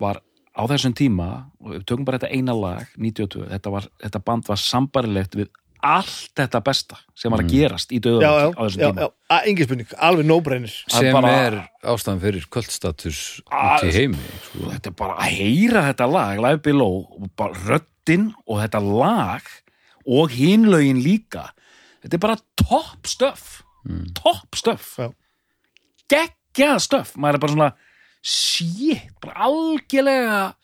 [0.00, 0.22] var
[0.58, 1.28] á þessum tíma
[1.62, 5.50] og við tökum bara þetta eina lag 92, þetta, var, þetta band var sambarilegt við
[5.82, 9.08] allt þetta besta sem var að gerast í döðum á þessum já, tíma.
[9.46, 10.26] engin spurning, alveg
[10.88, 14.70] Að sem bara- er ástæðan fyrir kvöldstatus út í heimi sko.
[14.72, 19.42] þetta er bara að heyra þetta lag Live Below, og bara röddin og þetta lag
[20.06, 21.50] og hinlögin líka.
[22.02, 23.62] Þetta er bara topp stöf
[24.14, 25.12] topp stöf Já.
[26.08, 27.72] geggjað stöf maður er bara svona
[28.22, 30.54] shit, bara algjörlega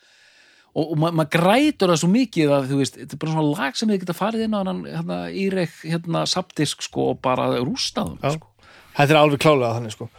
[0.75, 3.55] og, og ma maður grætur það svo mikið að þú veist, þetta er bara svona
[3.55, 7.49] lag sem þið geta farið inn á hann hérna, írek, hérna, sapdisk sko og bara
[7.61, 8.35] rústaðum Já.
[8.37, 8.71] sko.
[8.97, 10.09] þetta er alveg klálega þannig sko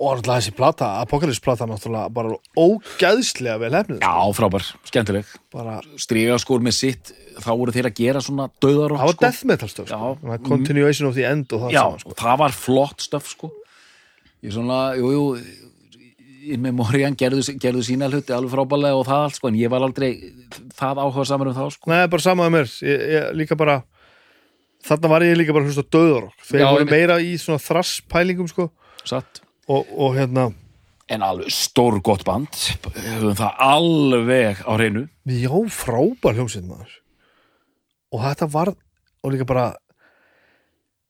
[0.00, 5.74] og náttúrulega þessi plata, Apocalypse plata náttúrulega bara ógeðslega vel hefnið Já, frábær, skemmtileg bara,
[6.00, 9.24] stríga skór með sitt þá voru þeir að gera svona döðarokk það var sko.
[9.26, 10.38] death metal stöf sko.
[10.48, 12.14] Continuation of the end og það Já, saman, sko.
[12.14, 13.52] og það var flott stöf sko
[14.40, 15.24] ég svona, jú, jú
[16.40, 19.84] in memoriam gerðu, gerðu sína hluti alveg frábælega og það allt sko en ég var
[19.84, 20.10] aldrei
[20.78, 21.90] það áhuga saman um þá sko.
[21.92, 22.72] Nei, bara sama með mér.
[22.86, 23.80] Ég, ég, líka bara
[24.86, 27.62] þarna var ég líka bara að hlusta á döðarokk þeir Já, voru meira í svona
[27.64, 28.70] þrasspælingum sko.
[29.08, 29.42] Satt.
[29.70, 30.50] Og, og hérna
[31.10, 32.54] en alveg stór gott band.
[32.86, 35.06] Höfum það alveg á hreinu.
[35.26, 36.96] Já, frábær hljómsveit maður.
[38.14, 39.72] Og þetta var og líka bara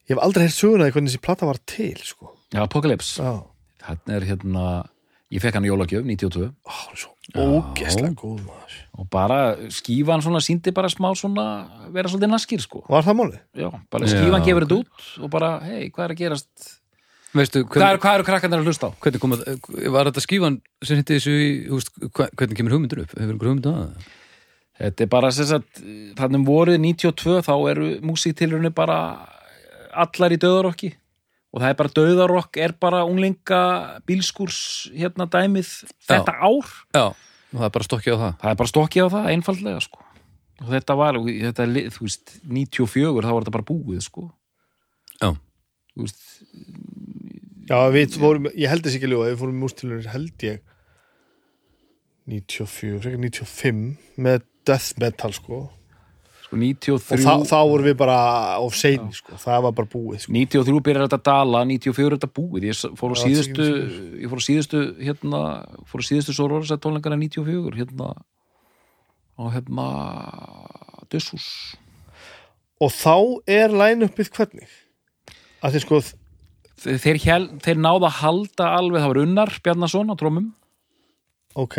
[0.09, 2.33] ég hef aldrei heyrt söguna því hvernig þessi plata var til sko.
[2.51, 3.45] Já, Apocalypse, já,
[3.87, 4.65] þetta er hérna
[5.31, 9.39] ég fekk hann í jólagjöf 92 Ó, hann er svo ógeðslega góð maður og bara
[9.73, 11.45] skífan svona síndi bara smá svona
[11.95, 13.41] vera svolítið naskir sko var það málið?
[13.63, 16.71] Já, bara Já, skífan gefur þetta út og bara, hei, hvað er að gerast
[17.31, 18.95] Veistu, Hvað hvern, eru, hvað eru krakkarnir að hlusta á?
[19.05, 19.43] hvernig kom að,
[19.95, 21.51] var þetta skífan sem hitti þessu í,
[22.11, 23.13] hva- hvernig kemur hugmyndur upp?
[23.15, 24.09] Hefur einhver hugmyndur að það?
[24.81, 25.79] Þetta er bara sem sagt,
[26.19, 28.97] þannig um vorið 92 þá eru músíktilrunni bara
[29.95, 30.91] allar í döðarokki
[31.51, 33.61] og það er bara döðarokk er bara unglinga
[34.07, 34.61] bílskúrs
[34.95, 35.71] hérna dæmið
[36.07, 38.35] þetta ár, Já, og það er bara stokkið á það.
[38.43, 40.07] það er bara stokkið á það einfaldlega sko.
[40.61, 44.27] Og þetta var, þetta, þú veist 94 þá var þetta bara búið sko.
[45.21, 45.31] Já.
[45.97, 46.21] þú veist,
[47.71, 50.63] Já, við fórum, ég held þess ekki ljóða, við fórum í mústilunir held ég
[52.31, 53.83] 94, frekar 95
[54.21, 55.61] með death metal sko
[56.51, 58.19] sko og 93 þá, þá vorum við bara
[58.59, 60.33] of seini sko, það var bara búið sko.
[60.35, 62.67] 93 byrjar þetta dala, 94 er þetta búið.
[62.71, 63.67] Ég fór á Já, síðustu
[64.19, 65.43] ég fór á síðustu hérna,
[65.87, 68.11] fór á síðustu Sororsa tónleikana 94 hérna
[69.39, 69.87] á hérna
[71.11, 71.77] Dussus
[72.81, 73.15] og þá
[73.51, 74.73] er line-upið hvernig?
[75.61, 76.01] Að þið sko
[76.81, 80.49] þeir, þeir, hel, þeir náða að halda alveg það var Unnar Bjarnason á trómum
[81.61, 81.79] ok,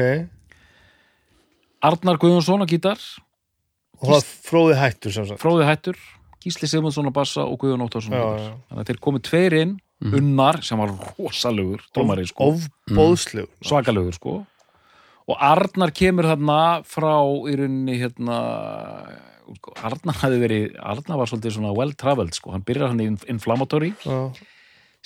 [1.82, 3.02] Arnar Guðjónsson á gítar
[4.02, 5.42] og það fróði hættur sem sagt.
[5.42, 6.02] Fróði Hættur,
[6.42, 8.52] Gísli Sigmundsson á bassa og Guðjón Óttarsson á já.
[8.70, 14.40] þannig að þeir komu tveir inn Unnar sem var rosalegur trómari sko, ofbóðslegur svakalegur sko.
[15.30, 18.40] Og Arnar kemur þarna frá í rauninni hérna
[19.60, 22.56] sko, Arnar hafði verið Arnar var svolítið svona well traveled sko.
[22.56, 23.94] Hann byrjar hann í Inflammatory.
[24.02, 24.34] Já.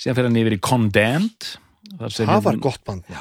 [0.00, 1.52] síðan fyrir hann yfir í Condemned.
[1.86, 3.12] Það var hérna, gott band.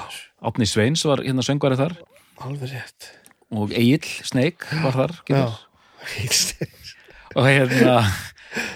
[0.45, 1.99] Átni Sveins var hérna söngvari þar.
[2.45, 3.11] Alveg rétt.
[3.55, 5.19] Og Egil Snake var þar.
[7.36, 7.95] Og hérna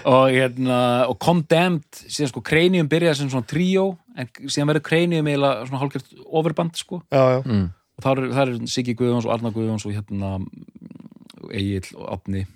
[0.04, 0.78] og hérna
[1.08, 3.84] og Condemned síðan sko Cranium byrjaði sem svona tríó
[4.18, 7.02] en síðan verður Cranium eiginlega svona hálfgjört overband sko.
[7.10, 7.68] Já, já, Mm.
[7.96, 10.34] og þar, er- þar er Siggi Guðjóns og Arnar Guðjóns og hérna
[11.52, 12.46] Egil og Átni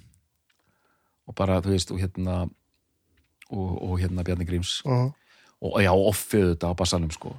[1.27, 2.51] og bara þú veist og hérna
[3.51, 4.81] og, og hérna Bjarni Gríms.
[4.85, 5.11] Uh
[5.65, 7.31] og já, offið þetta á bassanum sko.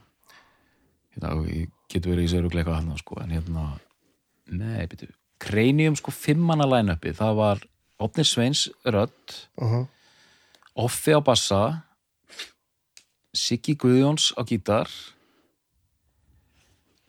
[1.14, 3.66] Hérna, og ég getur verið í sér eitthvað hann sko, en hérna
[4.50, 5.12] nei, byrju,
[5.46, 7.66] Cranium sko fimmana line-upi, það var
[8.02, 9.86] Átni Sveins rödd -huh.
[10.76, 11.84] Offi á bassa
[13.36, 14.88] Siggi Guðjóns á gítar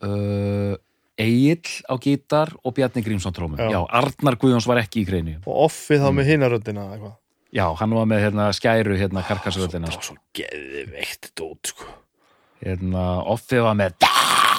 [0.03, 0.75] uh,
[1.17, 3.71] Egil á gítar og Bjarni Grímsson trómum Já.
[3.71, 3.85] já.
[3.89, 7.15] Arnar Guðjóns var ekki í kreinu og offið þá með hinaröddina eitthvað?
[7.55, 11.87] Já, hann var með hérna, skæru hérna, karkasröldina það var svo geðveikt dót sko.
[12.59, 13.95] Hérna, Offi var með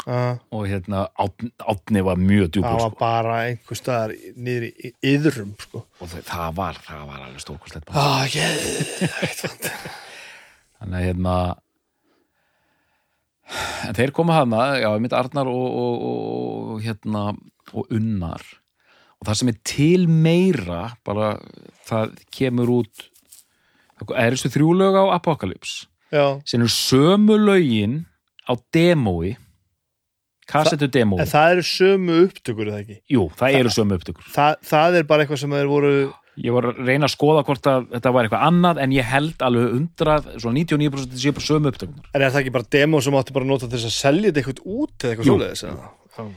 [0.08, 2.98] uh, og hérna, Átni, var mjög það djúpur var sko.
[3.00, 5.84] bara einhver staðar niður í yðrum sko.
[6.00, 9.72] Og það, það var það var alveg stórkustlegt ah, geðveikt
[10.78, 11.34] þannig að hérna
[13.88, 17.28] en þeir koma hana já, ég myndi Arnar og, og, og, hérna
[17.74, 18.42] og Unnar.
[19.18, 21.34] Og það sem er til meira bara
[21.88, 23.08] það kemur út
[23.98, 25.88] það er þessu þrjú lög á Apocalypse.
[26.08, 28.06] Já, sem eru sömu lögin
[28.48, 29.34] á demói
[30.48, 32.96] kassetu demói en það eru sömu upptökur eða ekki?
[33.14, 34.30] Jú, það eru sömu upptökur.
[34.34, 35.92] Þa, það er bara eitthvað sem þeir voru
[36.38, 39.44] ég var að reyna að skoða hvort að þetta var eitthvað annað en ég held
[39.44, 43.16] alveg undrað svona 99% sé bara sömu upptökunar en er það ekki bara demo sem
[43.18, 45.34] átti bara að nota til þess að selja þetta eitthvað út eða eitthvað Jú.
[45.34, 45.64] svoleiðis?
[46.18, 46.28] Já.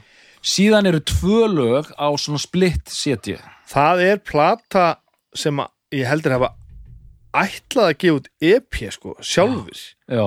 [0.53, 3.37] síðan eru tvö lög á svona split setji
[3.69, 4.87] það er plata
[5.37, 5.69] sem að,
[6.01, 6.53] ég heldur hafa
[7.43, 9.77] ætlað að gefa út EP sko, sjálfur
[10.09, 10.25] já,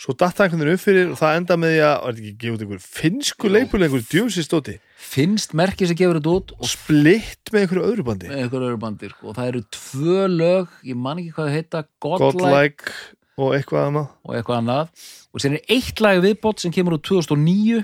[0.00, 2.30] svo datt það einhvern veginn upp fyrir og það enda með því að, var þetta
[2.32, 4.76] ekki út einhver finsku leipul, einhver djúsi stóti
[5.10, 8.28] finnst merkið sem gefur þetta út og splitt með einhverju öðru bandi.
[8.30, 11.82] Með einhver öðru bandir og það eru tvö lög, ég man ekki hvað það heita
[12.04, 12.98] Godlike Godlike
[13.40, 14.10] og eitthvað annað.
[14.24, 15.06] og eitthvað annað.
[15.30, 17.82] Og sem er eitt lag viðbót sem kemur úr 2009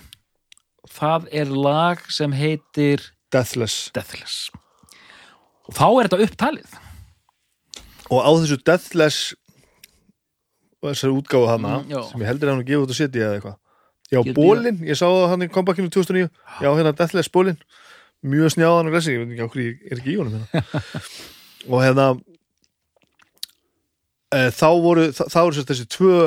[0.96, 3.04] það er lag sem heitir
[3.34, 3.90] Deathless.
[3.94, 4.50] Deathless.
[5.66, 6.76] Og þá er þetta upptalið.
[8.06, 9.34] Og á þessu Deathless
[10.86, 13.26] og þessari útgáfu hana Mm, sem ég heldur að hann að gefa út að setja
[13.26, 13.56] eða eitthvað.
[14.06, 16.28] Já, Getur bólinn, ég sá það hann í kompakinu 2009
[16.62, 17.56] já, hérna Deathless bólinn
[18.22, 20.82] mjög snjáðan og glæsing, ég veit ekki á hverju ég er ekki í honum hérna.
[21.72, 22.06] og hérna
[24.30, 26.20] e, þá voru þá, þá eru sérst þessi tvö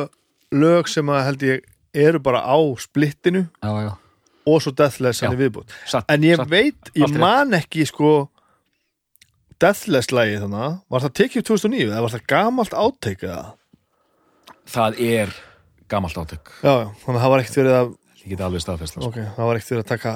[0.60, 1.64] lög sem að held ég
[2.06, 3.94] eru bara á splittinu já, já.
[4.50, 5.72] og svo Deathless hann í viðbútt
[6.12, 6.52] en ég satt.
[6.52, 8.12] veit, ég man ekki sko
[9.60, 13.42] Deathless lagið þannig var það tekið 2009 eða var það gamalt áttek eða
[14.70, 15.34] það er
[15.90, 17.90] gamalt átök já, já, þannig að það var ekkert verið að
[18.20, 19.10] ég geti alveg staðfest það sko.
[19.10, 20.16] ok, það var ekkert verið að taka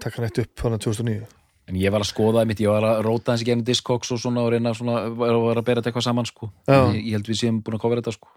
[0.00, 1.28] taka neitt upp þannig 2009
[1.70, 4.42] en ég var að skoða mitt, ég var að róta í genið Discogs og svona
[4.42, 6.48] og reyna svona, var var að bera þetta eitthvað saman sko.
[6.66, 8.32] Ég, ég held við séum búin að kofra þetta sko.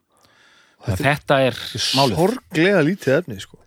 [0.83, 1.59] þetta, þetta er
[1.97, 3.57] málið sorglega lítið efni sko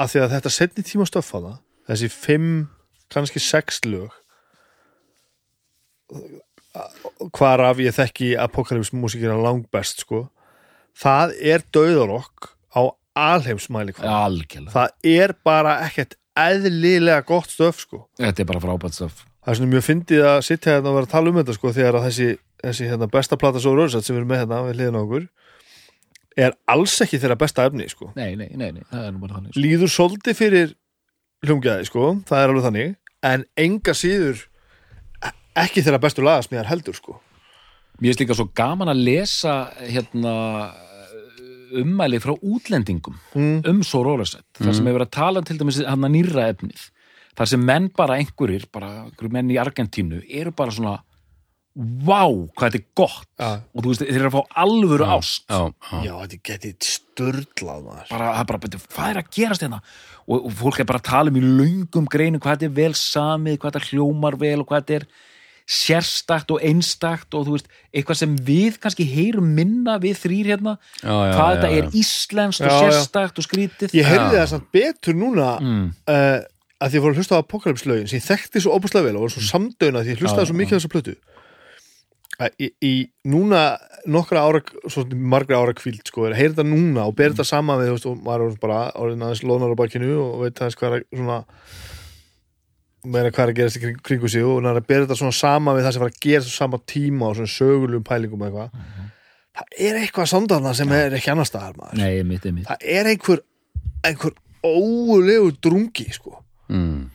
[0.00, 1.56] af því að þetta setni tíma stöffaða
[1.90, 2.52] þessi fimm,
[3.12, 4.14] kannski sex lög
[7.36, 10.24] hvar af ég þekki apokalypse músikina langbest sko
[10.98, 12.82] það er döðarokk á
[13.18, 18.06] alheimsmæli það er bara ekkert eðlilega gott stöf sko.
[18.20, 19.24] Þetta er bara frábært stöf.
[19.42, 21.72] Það er svona mjög fyndið að sitja hérna og vera að tala um þetta sko
[21.76, 22.28] þegar að þessi,
[22.62, 25.26] þessi hérna, besta plata svo röðsett sem við erum með hérna við hliðin á okkur
[26.46, 28.12] er alls ekki þeirra besta efni sko.
[28.16, 29.64] Nei, nei, nei, nei, það er nú bara þannig sko.
[29.66, 30.72] líður svolítið fyrir
[31.44, 32.94] hljómgæði sko, það er alveg þannig
[33.32, 34.46] en enga síður
[35.26, 35.34] e-
[35.66, 37.18] ekki þeirra bestu lagasmíðar heldur sko
[38.00, 40.32] Mér finnst líka svo gaman að lesa hérna
[41.82, 43.62] ummæli frá útlendingum mm.
[43.68, 46.90] um svo rólasett, þar sem hefur að tala til dæmis hann að nýra efnið.
[47.38, 50.98] Þar sem menn bara einhverjir, bara einhverjir menn í Argentínu eru bara svona
[51.72, 53.28] vá, hvað þetta er gott.
[53.40, 53.50] Já.
[53.72, 55.44] og þú veist, þeir eru að fá alvöru ást.
[55.48, 56.02] Já, já.
[56.04, 59.80] já, þetta geti störlað bara, það er bara, betur, hvað er að gerast hérna?
[60.26, 62.96] Og, og fólk er bara að tala um í löngum greinu hvað þetta er vel
[62.98, 65.08] samið, hvað þetta hljómar vel og hvað þetta er
[65.72, 70.76] sérstakt og einstakt og þú veist, eitthvað sem við kannski heyrum minna við þrýr hérna.
[71.00, 71.76] Já, já, hvað já, þetta já.
[71.78, 73.94] er íslenskt og sérstakt og skrítið.
[73.96, 75.84] Ég heyrði það samt betur núna mm.
[76.12, 76.40] uh,
[76.82, 79.26] að því ég fór að hlusta á apokalypslögin sem ég þekkti svo óbúslega vel og
[79.26, 81.16] var svo samdöina því ég hlustaði svo mikið á þessa plötu.
[82.42, 82.92] Að í, í
[83.28, 83.62] núna
[84.10, 87.48] nokkra ára, svo margra ára kvíld sko, er að heyra þetta núna og bera þetta
[87.48, 90.56] saman við, þú veist, og maður er bara orðin aðeins lónar á bakinu og veit
[90.56, 91.38] aðeins hvað er að svona
[93.04, 95.18] meira hvað er að gerast í kring, kringu sig og maður er að bera þetta
[95.20, 98.44] svona saman við það sem var að gerast á sama tíma og svona sögulegum pælingum
[98.44, 98.68] og eitthvað
[99.52, 101.98] það er eitthvað samdana sem er ekki annar staðar maður.
[102.00, 103.42] Nei, mitt er mitt það er einhver
[104.06, 106.38] einhver óulegu drungi sko.
[106.70, 107.10] Mm.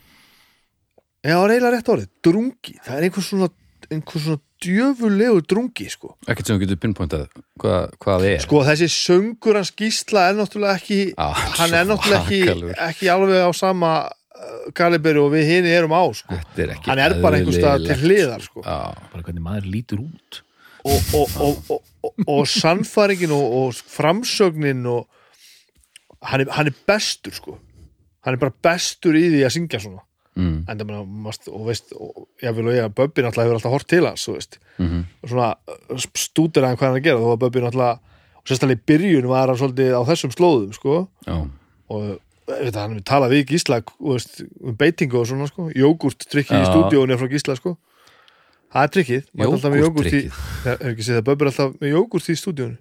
[1.28, 2.76] Já, eiginlega rétt orðið, drungi.
[2.86, 3.50] Það er einhver svona,
[3.90, 6.14] einhver svona djöfulegu drungi sko.
[6.28, 7.26] Ekkert sem við getum pinpointað
[7.62, 8.44] hvað, hvað það er.
[8.46, 11.28] Sko þessi söngur hans gísla er náttúrulega ekki Já,
[11.60, 13.92] hann er náttúrulega ekki, ekki alveg á sama
[14.78, 16.40] kaliberi og við hini erum á sko.
[16.58, 18.64] Er hann er bara einhver stað til hliðar sko.
[18.66, 20.42] Já, bara hvernig maður lítur út.
[20.88, 25.08] Og, og, og, og, og, og sannfæringin og, og framsögnin og
[26.22, 27.58] hann er, hann er bestur sko.
[28.28, 30.04] hann er bara bestur í því að syngja svona.
[30.38, 33.58] Mm, en það mast, og veist og ég vil og ég að Böbbi náttúrulega hefur
[33.58, 34.28] alltaf hort til hans
[34.78, 37.96] mm og svona uh, stútir hann hvað hann er að gera, þó að Böbbi náttúrulega
[38.38, 41.38] og sérstaklega í byrjun var hann svolítið á þessum slóðum sko, já,
[41.90, 42.04] og
[42.48, 47.28] við talað við Gísla veist, um beitingu og svona sko, jógurt trykki í stúdíónu frá
[47.32, 47.76] Gísla sko
[48.74, 50.68] það er trykkið, maður er alltaf með jógurt í Jógúrtrykkið.
[50.68, 52.78] er er ekki séð að Böbbi er alltaf með jógurt í stúdíónu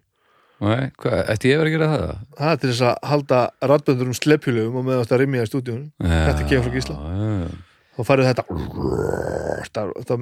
[0.57, 2.13] Nei, hvað, ætti ég að vera að gera það?
[2.39, 3.41] það er til þess að halda
[3.71, 6.97] ratböndur um sleppjulugum og með þetta rimja í stúdíónu Þetta kemur frá Gísla.
[6.97, 7.49] Já.
[7.97, 8.45] þá færðu þetta
[9.67, 10.17] þetta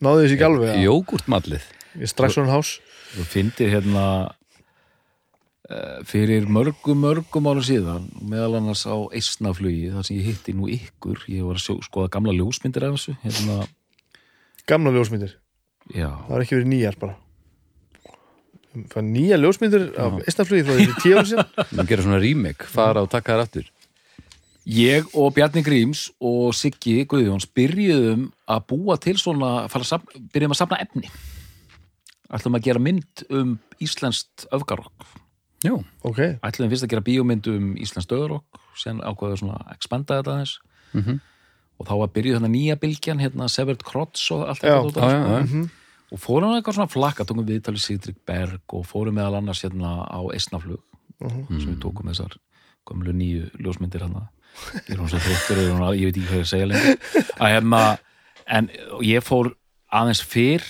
[0.00, 1.68] náði þessi ekki alveg að- Jógúrtmallið
[2.00, 2.72] ég strax svona hás
[3.14, 4.04] Þú fyndir hérna
[6.08, 11.22] fyrir mörgum, mörgum ára síðan meðal annars á eistnaflugi þar sem ég hitti nú ykkur
[11.30, 13.58] ég var að skoða gamla ljósmyndir af þessu hérna,
[14.66, 15.36] gamla ljósmyndir,
[15.94, 17.18] já, það var ekki verið nýjar bara.
[18.90, 21.54] Það nýja ljósmyndir af eistnaflugi frá því tíu ára síðan.
[21.78, 23.70] Man gera svona remake, fara og taka þær aftur.
[24.70, 30.60] Ég og Bjarni Gríms og Siggi Guðjóns byrjuðum að búa til svona, safna, byrjuðum að
[30.60, 31.10] safna efni.
[32.30, 35.08] Ætlum að gera mynd um íslenskt öfgarokk.
[35.64, 35.74] Já,
[36.08, 40.32] ok, Ætlum fyrst að gera bíómynd um íslenskt öfgarokk, sen ákvaðu svona að expanda þetta
[40.36, 40.54] aðeins.
[40.94, 41.18] Mhm.
[41.80, 44.84] Og þá var byrjuð þarna nýja bylgjan, hérna Severt Krotz og allt þetta.
[44.84, 45.42] út af, já.
[45.44, 45.70] Mhm.
[46.12, 50.20] Og fórum eitthvað svona flakka, tókum viðtalið Sigdrik Berg og fórum meðal annars hérna á
[50.34, 50.80] Eistnaflug,
[51.20, 51.60] Mhm.
[51.60, 52.36] sem við tókum þessar
[52.88, 54.28] gömlu nýju ljósmyndir hérna
[54.88, 56.96] ég er hún svo þreyttur að- ég veit ekki hvað ég að segja lengur
[57.38, 57.98] að hérna
[58.48, 58.68] en
[59.02, 59.54] ég fór
[59.92, 60.64] aðeins fyrr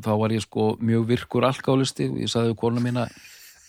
[0.00, 3.10] þá var ég sko mjög virkur alkálisti og ég sagði við kona mína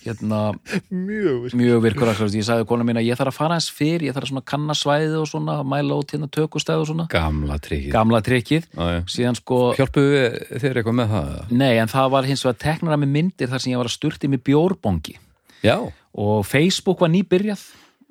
[0.06, 0.42] hérna
[0.90, 4.16] mjög mjög virkur ég sagði við kona mína ég þarf að fara aðeins fyrr, ég
[4.16, 7.08] þarf að kanna svæðið og svona, mæla út hérna tökustæð og svona.
[7.12, 8.70] Gamla tryggið gamla trikkið,
[9.10, 11.34] síðan sko Hjálpuðu við þér eitthvað með það?
[11.64, 14.32] nei en það var hins vegar teknara með myndir þar sem ég var að sturti
[14.32, 15.18] með bjórbongi.
[15.66, 15.78] Já,
[16.18, 17.66] og Facebook var nýbyrjað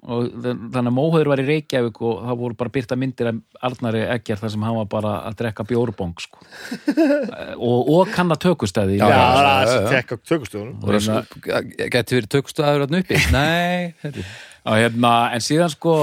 [0.07, 4.03] og þannig að Móhauður var í Reykjavík og það voru bara byrta myndir af Arnari
[4.15, 6.45] Eggjar þar sem hann var bara að drekka bjórbong sko.
[7.69, 10.85] og, og kanna tökustæði já, Já, það er að tekka tökustöðunum
[11.97, 13.19] geti verið tökustæður þarna uppi?
[13.35, 14.15] Nei,
[14.67, 15.97] hérna, en síðan sko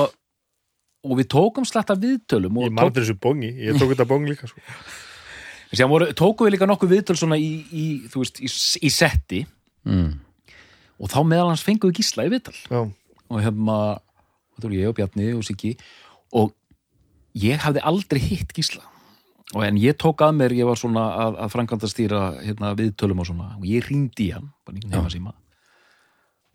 [1.04, 4.28] og við tókum slatta viðtölum ég og mann tók, þessu bongi, ég tók þetta bong
[4.28, 4.60] líka sko.
[5.74, 8.52] síðan voru, tókum við líka nokkuð viðtöl svona í, í, þú veist, í,
[8.84, 9.46] í setti.
[9.84, 10.14] Mm.
[11.04, 12.56] og þá meðal hans fengum við gísla í viðtal.
[12.72, 12.84] Já,
[13.34, 13.78] og hérna
[14.60, 15.76] þú veist, ég og Bjarni og Siggi
[16.34, 16.54] og
[17.40, 18.84] ég hafði aldrei hitt Gísla.
[19.54, 23.22] Og en ég tók að mér ég var svona að, að framkvæmda stýra hérna, viðtölum
[23.22, 25.34] og svona og ég ringdi í hann bara í nefna síma.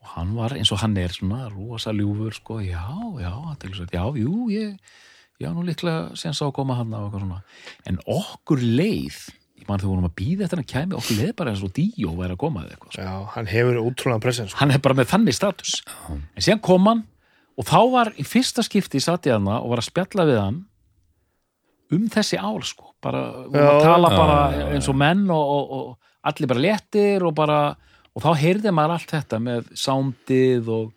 [0.03, 2.83] Og hann var eins og hann er svona rosa ljúfur sko, já,
[3.21, 4.79] já, að já, jú, ég
[5.39, 7.43] já, nú líklega síðan sá koma hann og eitthvað svona.
[7.87, 9.21] En okkur leið
[9.69, 12.15] ég man þegar vorum að býða eftir hann kæmi okkur leið bara eins og Díó
[12.17, 13.05] væri að koma eða eitthvað sko.
[13.05, 14.59] Já, hann hefur útrúlega presens sko.
[14.63, 15.77] hann er bara með þannig status
[16.09, 17.05] en síðan kom hann
[17.59, 20.59] og þá var í fyrsta skipti satt ég hana og var að spjalla við hann
[21.95, 23.85] um þessi ár sko bara, við vorum að Já.
[23.87, 24.67] tala Já, bara já, já.
[24.77, 27.61] eins og menn og, og, og allir bara léttir og bara
[28.19, 30.91] og þá heyrði maður allt þetta með soundið og,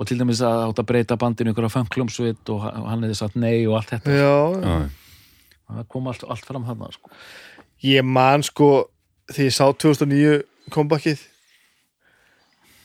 [0.00, 3.18] og til dæmis að átt að breyta bandinu ykkur á fanklumsvit og hann- hann hefði
[3.18, 4.76] sagt nei og allt þetta Já, Já,
[5.70, 7.10] það kom allt, allt fram hann sko.
[7.86, 8.70] Ég man sko
[9.30, 10.40] því ég sá 2009
[10.74, 11.22] comebackið.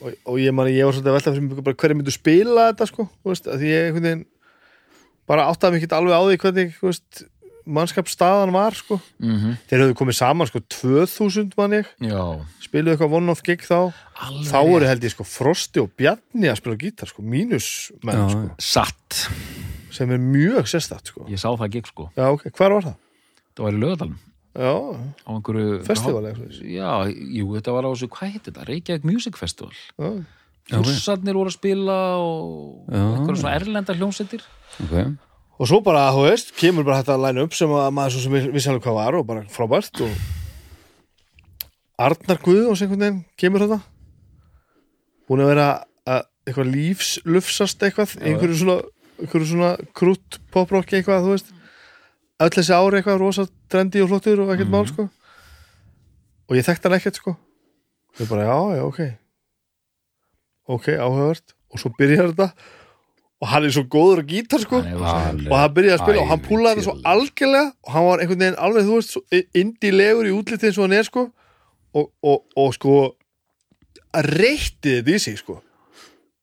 [0.03, 2.65] Og, og ég man ég var svolítið að velta fyrir mig bara hverju myndu spila
[2.69, 4.25] þetta sko veist, því ég einhvern veginn
[5.25, 7.23] bara áttaði ekki alveg á því hvernig veist,
[7.65, 8.99] mannskapsstaðan var sko.
[9.17, 9.53] Mm -hmm.
[9.69, 11.87] þeir höfðu komið saman sko 2000 man ég.
[11.97, 13.93] Já, spiluðu eitthvað one-off gig þá.
[14.21, 18.29] Alveg þá voru held ég sko Frosti og Bjarni að spila gítar sko, mínus menn
[18.29, 19.31] sko, satt,
[19.89, 21.25] sem er mjög sérstætt sko.
[21.27, 22.11] Ég sá það gig sko.
[22.15, 22.95] Já, ok, hvar var það?
[23.55, 24.19] það var í lögadalum
[24.55, 26.31] á einhverju festival
[26.63, 28.67] Já, jú, þetta var á þessu, hvað heitir þetta?
[28.69, 29.73] Reykjavík Music Festival.
[30.65, 34.45] Fjórsarnir voru að spila og einhverjum svona erlenda hljómsveitir.
[34.85, 34.95] Ok.
[35.55, 38.53] Og svo bara, þú veist, kemur bara þetta line up sem að maður svo sem
[38.55, 40.15] vissi alveg hvað var og bara frábært og
[41.95, 43.79] Arnar Guð og einhvern veginn kemur þetta
[45.29, 45.67] búin að vera
[46.03, 48.77] að eitthvað lífslufsast eitthvað Já, einhverju svona,
[49.47, 51.54] svona krútt poprocki eitthvað, þú veist
[52.43, 55.07] öll þessi ári eitthvað rosa trendi og flottur og ekkert mál, sko.
[56.49, 57.35] Og ég þekkti hann ekkert, sko.
[58.19, 58.99] Ég bara, já, já, ok.
[60.75, 61.55] Ok, áhugavert.
[61.71, 62.49] Og svo byrjar þetta.
[63.43, 64.79] Og hann er svo góður að gítar, sko.
[64.85, 67.73] Hann og hann byrjaði að spila og hann púlaði þetta svo algjörlega.
[67.83, 69.19] Og hann var einhvern veginn alveg, þú veist,
[69.61, 71.25] indilegur í útlitið eins og hann er, sko.
[71.95, 72.95] Og, og, og sko
[74.15, 75.59] að reytti þetta í sig, sko.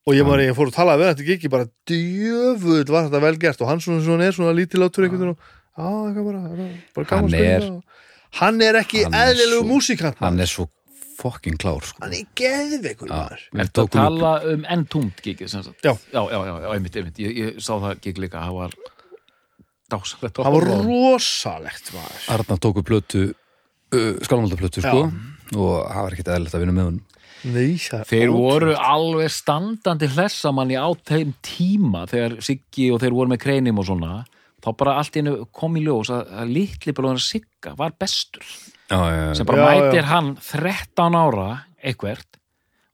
[0.03, 3.35] Og ég, bara, ég fór að tala við þetta ekki bara djöfull var þetta vel
[3.39, 3.61] gert.
[3.63, 7.81] Og hann svona, svona er svona lítilátur einhvern veginn og Hann er-
[8.39, 10.67] hann er ekki eðlilegu músíkant Hann er svo
[11.17, 12.01] fucking klár sko.
[12.01, 13.09] hann er geðveikur
[13.73, 14.65] tókum upp- tala um
[15.23, 15.81] gigið sem sagt?
[15.83, 15.93] Já.
[16.11, 18.71] Já, já, já, já, einmitt, einmitt Ég, ég sá það gig líka, það var
[19.89, 23.23] dásalegt að hann var rosalegt maður Arnar tóku plötu
[23.93, 25.03] uh, skálmaldaplötu sko
[25.53, 27.01] og það var ekkert eðlilegt að vinna með hún
[27.43, 28.39] Nei, það Þeir ótrúlegt.
[28.39, 33.85] voru alveg standandi hlessamanni á þeim tíma þegar Siggi og þeir voru með kreinum og
[33.89, 34.11] svona
[34.63, 38.45] þá bara allt í einu kom í ljós að, að litli bróðan Sigga var bestur
[38.89, 39.33] Já, já, já.
[39.39, 40.09] sem bara Já, mætir já.
[40.11, 41.47] hann 13 ára
[41.83, 42.39] eitthvert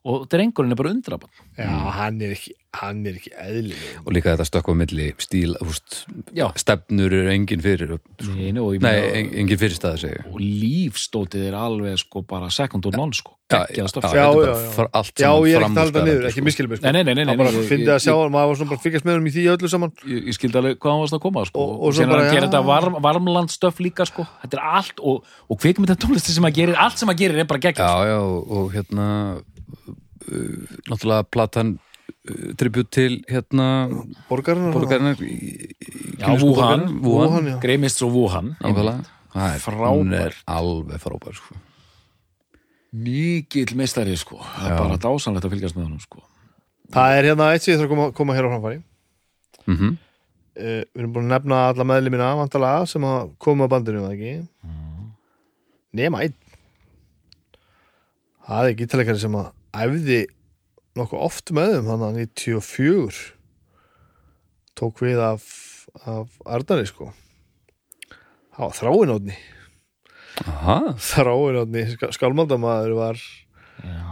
[0.10, 1.30] og drengurinn er bara undrabann
[1.60, 5.56] Já, hann er ekki, hann er ekki eðlileg og líka þetta stökk á milli stíl
[5.62, 6.04] húst,
[6.38, 6.48] Já.
[6.58, 7.96] stefnur er engin fyrir
[8.26, 10.30] Nei, og, nei, en, engin fyrir staði segi ég.
[10.34, 14.56] og lífstótið er alveg sko bara second og non sko já, já, já,
[15.18, 16.46] Já, ég er úr talað niður, ekki sko.
[16.46, 16.86] miskilum sko.
[16.86, 18.80] Nei, nei, nei, nei, Það bara nei, fyndi ég- að sjá, maður var svona bara
[18.80, 21.18] að fylgjast með honum í því öllu saman ég, ég skildi alveg hvað hann varst
[21.18, 21.58] að koma sko.
[21.64, 24.28] Og- og, og og svo síðan bara, að gera þetta varm, varmlandstöf líka sko.
[24.44, 27.50] þetta er allt og, og kvikmynda tónlisti sem að gerir allt sem að gerir er
[27.50, 29.08] bara geggjast Já, já, og, hérna
[30.90, 33.68] náttúrulega platan uh, tribut til hérna
[34.30, 35.38] Borgarinn borgarinnar í,
[35.80, 36.86] í Já, Wuhan.
[37.00, 37.56] Wuhan, Wuhan, já.
[37.64, 38.56] Greimist svo Wuhan
[39.30, 39.94] Það er, Frábær.
[39.94, 41.56] hún er alveg frábær sko.
[42.92, 44.40] mikill meistari sko.
[44.42, 46.24] það er bara dásanlegt að fylgjast með honum sko.
[46.90, 49.98] Það er hérna eitt sem ég þarf að koma, koma hér á framfæri mm -hmm.
[50.58, 54.48] uh, Við erum búin að nefna alla meðlimina vantalega sem að koma á bandinu, ekki?
[55.94, 56.34] Nema einn
[58.50, 60.24] Það er gítalegari sem að æfði
[61.00, 63.20] nokkuð oft með þeim þannig að 94
[64.80, 65.46] tók við af,
[66.08, 67.12] af Arnari sko.
[68.56, 69.38] Það var þráinótni.
[70.48, 71.84] Aha, Þráinótni,
[72.16, 73.20] skálmaldamaður var
[73.84, 74.04] já,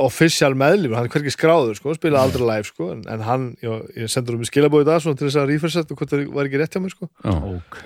[0.00, 3.84] official meðlum, hann er hvergi skráður sko, spilaði aldrei live sko, en, en hann ég,
[4.00, 6.48] ég sendur um í skilabóið það svona til þess að rífersett og hvort það var
[6.48, 7.10] ekki rétt hjá mér sko.
[7.24, 7.84] Já, ok.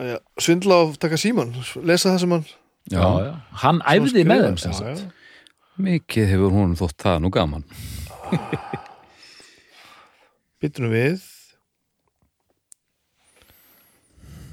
[0.00, 1.54] Já, svindla og taka síman
[1.84, 3.32] lesa það sem hann já, já, já.
[3.62, 5.19] hann æfði með þeim sem já, sagt.
[5.80, 7.64] Mikið hefur hún þótt það nú gaman.
[10.60, 11.22] Býtum við.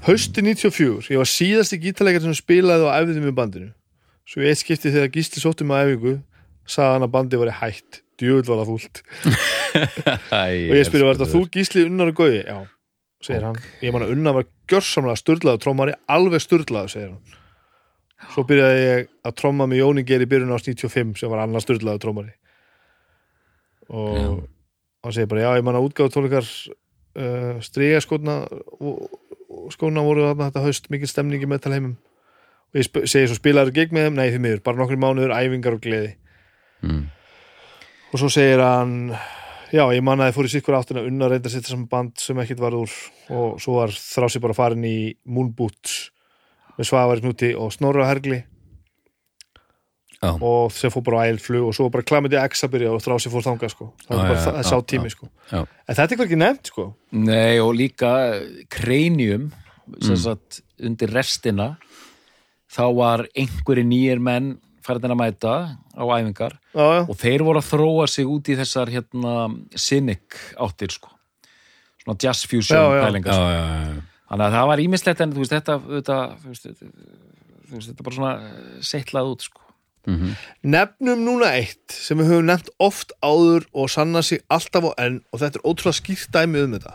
[0.06, 3.70] Hausti 94 ég var síðasti gítarleikar sem spilaði og æfði með bandinu.
[4.28, 6.14] Svo í eitt skipti þegar Gísli sótti með æfingu
[6.68, 8.02] sagði hann að bandi var hætt.
[8.18, 9.02] Djöfull var það fúlt.
[9.78, 12.40] Og ég spyrir, var þetta þú Gísli unnar og gauði?
[12.42, 12.56] Já,
[13.22, 13.60] segir hann.
[13.84, 17.37] Ég man að unnar var gjörsamlega sturlaðu trómari alveg sturlaðu, segir hann
[18.34, 21.62] svo byrjaði ég að tróma með Jóni Geir í byrjun ást 95 sem var annar
[21.64, 22.34] sturlaðu trómari
[23.88, 24.28] og Já.
[25.04, 28.42] hann segir bara, já, ég man að útgáðu tónleikar uh, striga skóna
[28.78, 29.08] og,
[29.48, 31.96] og skóna voru þarna þetta haust mikil stemning í metalheimum.
[32.68, 35.78] Og ég segi svo spilaður gegn með þeim, nei því miður bara nokkri mánuður, æfingar
[35.78, 36.16] og gleði.
[36.78, 37.08] Mm.
[38.12, 38.92] og svo segir hann
[39.74, 42.20] já, ég man að þið fór í sikkur áttina unna reynda að setja saman band
[42.22, 42.92] sem ekkit var úr.
[43.32, 46.10] Og svo var þrási bara farin í Moon Boots
[46.78, 48.38] með Svavari Knúti og Snorra Hergli
[50.18, 50.32] Já.
[50.42, 53.30] og sem fór bara á ælflug og svo bara Klamidi X að byrja og þrási
[53.30, 53.86] fór þangað sko.
[54.08, 55.28] það var bara sá tími sko.
[55.52, 55.60] Já.
[55.62, 56.86] en þetta er ekki nefnt sko.
[57.12, 58.12] Nei, og líka
[58.68, 59.52] kreinjum
[60.02, 60.16] sem Mm.
[60.20, 61.78] sagt undir restina
[62.68, 65.54] þá var einhverju nýjir menn færðin að mæta
[65.96, 67.00] á æfingar já, já.
[67.08, 71.08] og þeir voru að þróa sig út í þessar hérna cynic áttir sko
[72.02, 73.04] svona jazz fusion Já, já.
[73.06, 74.02] pælingar Já, sko.
[74.28, 78.78] Þannig að það var ímislegt en þú veist þetta þetta, veist, þetta bara svona eh,
[78.92, 79.64] seitlað út sko
[80.08, 80.30] Mhm.
[80.64, 85.18] nefnum núna eitt sem við höfum nefnt oft áður og sanna sig alltaf á enn
[85.32, 86.94] og þetta er ótrúlega skýrt dæmi um þetta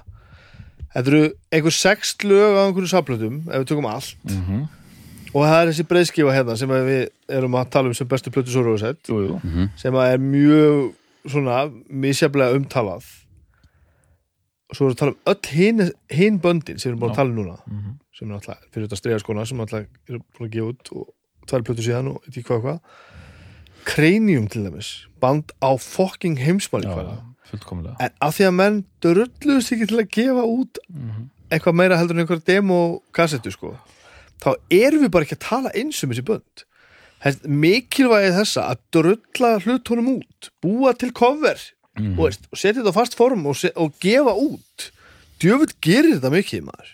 [0.96, 1.20] þetta eru
[1.54, 4.64] einhver sex lög á einhverju saplötum ef við tökum allt Mhm.
[5.36, 8.50] og það er þessi breyðskifa hérna sem við erum að tala um sem bestu plötu
[8.50, 9.70] svo rósett jú, jú.
[9.78, 10.94] sem er mjög
[11.28, 13.04] svona misjaflega umtalað
[14.74, 17.12] og svo erum við að tala um öll hin, hin böndin sem við erum búin
[17.14, 17.92] að tala um núna Mhm.
[18.18, 21.14] sem er alltaf fyrir þetta streyjaskona sem alltaf er búin að gefa út og
[21.48, 22.80] tvær plötu síðan og eitthvað hvað hvað.
[23.86, 24.90] Cranium til dæmis
[25.22, 30.78] band á fucking heimsmæli en af því að menn drulluðust ekki til að gefa út
[30.90, 31.30] Mhm.
[31.52, 33.76] eitthvað meira heldur en einhver demo-kassettu sko
[34.42, 36.64] þá erum við bara ekki að tala eins um þessi bönd.
[37.24, 41.56] Þess, mikilvægi þessa að drulla hlutunum út búa til cover
[42.00, 42.18] Mhm.
[42.20, 44.92] og, og setja þetta á fast form og, se- og gefa út.
[45.40, 46.94] Djöfull gerir þetta mikið maður.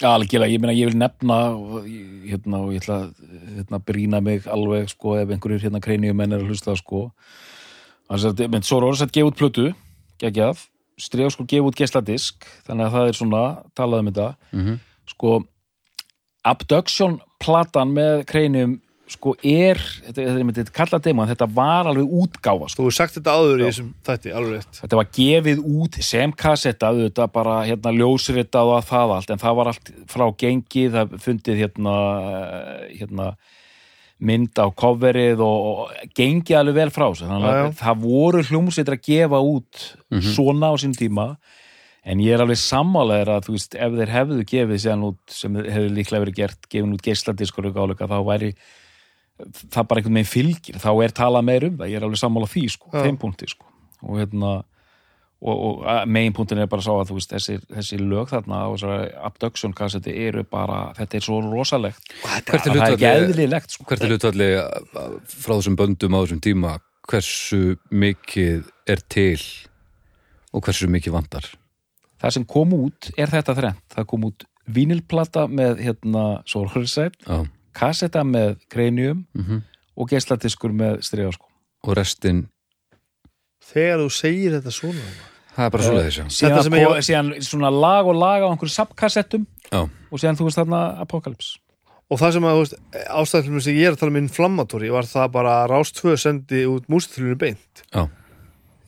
[0.00, 1.84] Algjörlega, ég meina ég vil nefna og,
[2.24, 3.10] hérna, og ég ætla að
[3.58, 7.10] hérna, brína mig alveg, sko, ef einhverjir hérna kreinjum menn er að hlusta, sko.
[8.08, 9.66] Þannig að, menn, svo er orðs að gefa út plötu.
[10.22, 10.62] Geggjað,
[11.00, 13.42] strefa sko gefa út geisladisk, þannig að það er svona
[13.76, 14.78] talað um þetta, Mhm.
[15.12, 15.44] sko
[16.44, 18.80] Abduction platan með kreinjum,
[19.10, 22.82] sko, er þetta, þetta er myndið kallað demo, en þetta var alveg útgáfa, sko.
[22.82, 23.60] Þú hefur sagt þetta áður Já.
[23.60, 24.80] í þessum þætti, alveg rétt.
[24.80, 29.56] Þetta var gefið út sem kassetta auðvitað bara hérna ljósritað og það allt en það
[29.60, 31.96] var allt frá gengið það fundið hérna,
[32.30, 33.30] eh, hérna
[34.20, 37.30] mynd á coverið og, og gengið alveg vel frá þessu.
[37.30, 39.86] Þannig að það voru hljómsveitir að gefa út
[40.34, 41.32] svona á sín tíma
[42.04, 45.56] en ég er alveg sammálaðir að þú veist ef þeir hefðu gefið síðan út sem
[45.60, 48.52] hefðu líklega verið gert gefin út geisladiskur og gáleika þá væri
[49.60, 50.80] það bara einhvern veginn fylgir.
[50.82, 53.04] Þá er talað meir um það, ég er alveg sammála því sko, Já.
[53.06, 53.70] þeim punkti sko.
[54.06, 54.52] Og hérna
[55.40, 58.68] og, og megin punktin er bara sá að þú veist þessi, þessi lög þarna á
[58.74, 62.12] þessari abduction kassetti eru bara, þetta er svo rosalegt.
[62.24, 63.88] Hvert er sko.
[63.88, 64.50] hvert er hlutfalli
[65.30, 66.76] frá þessum böndum á þessum tíma
[67.10, 69.40] hversu mikið er til
[70.54, 71.48] og hversu mikið vandar
[72.20, 73.84] það sem kom út er þetta þrennt.
[73.94, 77.40] Það kom út vínilplata með hérna Sorhorsæt, Já.
[77.74, 79.62] Kassetta með Cranium Mhm.
[79.96, 81.46] og geisladiskur með Striðaskó
[81.84, 82.48] og restin
[83.72, 85.08] þegar þú segir þetta svona
[85.56, 86.24] það er bara svoleiðis já.
[86.24, 89.82] Þetta síðan, svona lag og lag á einhverju subkassettum Já.
[90.10, 91.58] og síðan þú veist þarna Apocalypse
[92.10, 92.72] og það sem að,
[93.20, 96.64] ástæðlum sem ég er að tala um inflammatóri var það bara að Rás 2 sendi
[96.66, 98.08] út músitilinu beint Já.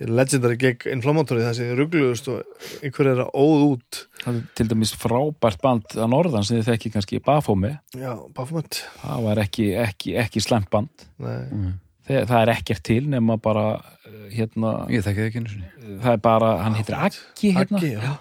[0.00, 4.00] Legendary gegn inflammatóri það sem ruggluðust og einhver er að óð út.
[4.22, 8.80] Það er til dæmis frábært band að norðan sem þið þekki kannski Bafómi já, Bafumönd
[9.02, 11.06] það var ekki, ekki, ekki slæmt band.
[11.22, 11.72] Nei.
[12.08, 13.66] það, það er ekkert til nema bara
[14.08, 15.72] eh, hérna, ég þekki það ekki einu sinni.
[16.02, 18.18] Það er bara hann heitir Aggi hérna.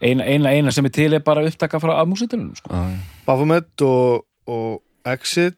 [0.00, 2.72] Eina, eina, eina sem er til er bara upptaka frá af músitilunum sko.
[2.72, 3.24] Já, já.
[3.26, 4.80] Bafumönd og, og
[5.12, 5.56] Exit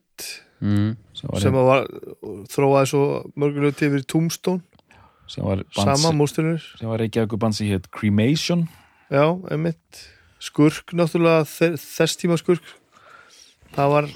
[0.63, 0.93] Mm.
[1.11, 1.89] sem var, sem að var,
[2.53, 4.63] þróaði svo mörgulegu til yfir Tombstone
[5.33, 8.67] sem var, band, sama mústilur sem var Reykjavík band sem hétt Cremation
[9.13, 9.25] já,
[9.55, 10.03] emitt
[10.43, 12.65] skurk náttúrulega þe- þess tíma skurk
[13.77, 14.09] það var,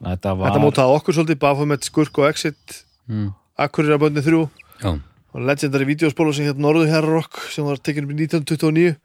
[0.00, 3.32] að þetta var þetta mótaði okkur svolítið Bafumönd, skurk og Exit Mm.
[3.58, 4.40] Akkurir að böndin þrjú
[4.84, 4.90] Já.
[5.34, 8.96] og legendary videospólu sem hétt Norðu Herrock sem var tekin upp í 1929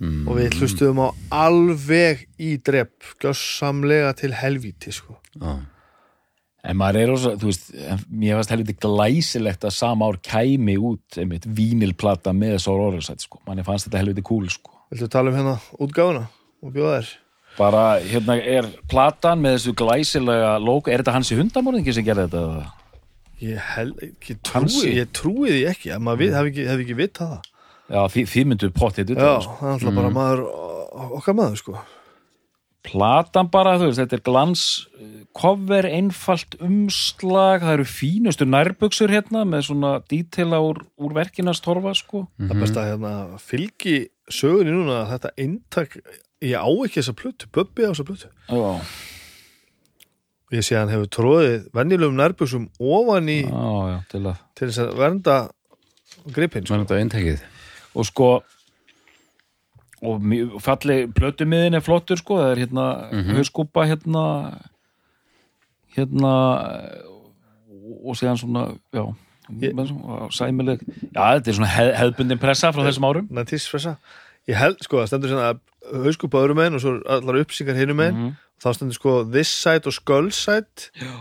[0.00, 0.28] Mm.
[0.28, 1.08] og við hlustuðum á
[1.46, 5.16] alveg í drepp gjössamlega til helvíti sko.
[5.38, 5.66] Já.
[6.64, 7.66] En maður er ósa, þú veist,
[8.08, 13.42] mér varst helviti glæsilegt að sama ár kæmi út einmitt vínilplata með Sór Orðarsætt, sko.
[13.44, 14.72] Manni fannst þetta helviti cool, sko.
[14.94, 16.22] Viltu tala um hérna útgáfuna
[16.64, 17.10] og bjóða þér?
[17.58, 22.70] Bara, hérna er platan með þessu glæsilega logo, er þetta hansi hundamorðingi sem gerði þetta?
[23.44, 23.90] Ég, hel,
[24.24, 27.50] ég, trúi, ég trúi því ekki að maður við, hef ekki, hef ekki vitað það
[27.84, 29.56] Já, þið, þið myndu pottið Já, þetta, sko.
[29.58, 30.42] það er alltaf bara maður
[31.18, 31.74] okkar maður sko
[32.84, 34.64] Platan bara, þú veist, þetta er glans
[35.00, 41.64] eh, cover, einfalt umslag, það eru fínustu nærbuxur hérna með svona dítela úr, úr verkinast
[41.64, 42.26] torfa, sko.
[42.42, 43.96] Það er best að hérna, fylgi
[44.28, 45.98] sögunni núna að þetta eintak
[46.44, 48.72] ég á ekki þessa plötu, Bubbi á þessa plötu Já,
[50.44, 54.42] og ég sé að hann hefur tróðið venjulegum nærbuxum ofan í já, já, til að
[54.54, 55.36] til þess að vernda
[56.36, 56.76] gripinn sko.
[56.76, 57.44] Var þetta eintekið?
[57.94, 58.28] og sko
[60.04, 64.24] og falli plötumiðin er flottur sko, það er hérna mm hauskúpa hérna
[65.96, 66.32] hérna
[67.04, 69.04] og, og síðan svona, já
[69.60, 69.76] Ég-
[70.32, 70.80] sæmileg.
[71.12, 73.26] Já, þetta er svona hef, hefðbundin pressa frá þessum árum.
[73.30, 73.98] Nættis fressa
[74.48, 75.50] Ég held sko að stendur svona
[76.04, 78.16] hauskup á öðrum megin og svo allar upplýsingar hinum megin.
[78.16, 78.32] Mhm.
[78.64, 81.12] þá stendur sko this side og skull side já,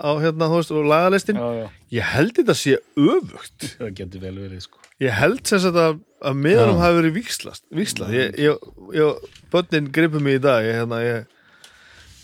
[0.00, 3.76] á hérna þú veist og lagalistin já, já, Ég held þetta sé öfugt.
[3.76, 6.82] Það getur vel verið sko Ég held sem sagt að, að miðanum Já.
[6.86, 11.26] hafi verið víkslast, víkslað ég, ég, ég, börnin gripum mig í dag ég, hérna, ég,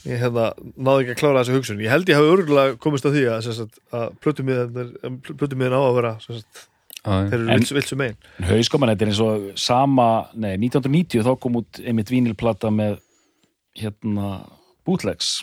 [0.08, 0.46] ég hérna,
[0.80, 1.82] náði ekki að klára þessu hugsun.
[1.84, 6.14] Ég held ég hafi örgulega komist á því að, sagt, að plötumiðin á að vera
[6.24, 6.64] sagt,
[7.04, 8.18] þeir eru vilsum megin.
[8.40, 13.00] En hauskoman, þetta er eins og sama, nei, 1990 þá kom út einmitt vínilplata með
[13.76, 14.34] hérna
[14.88, 15.42] bootlegs.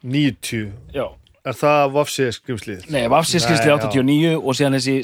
[0.00, 1.10] 90, Já.
[1.44, 2.88] Er það Vafsi skrimslið?
[2.92, 3.88] Nei, Vafsiskrisli Nei, já.
[3.88, 4.96] 89 og síðan þessi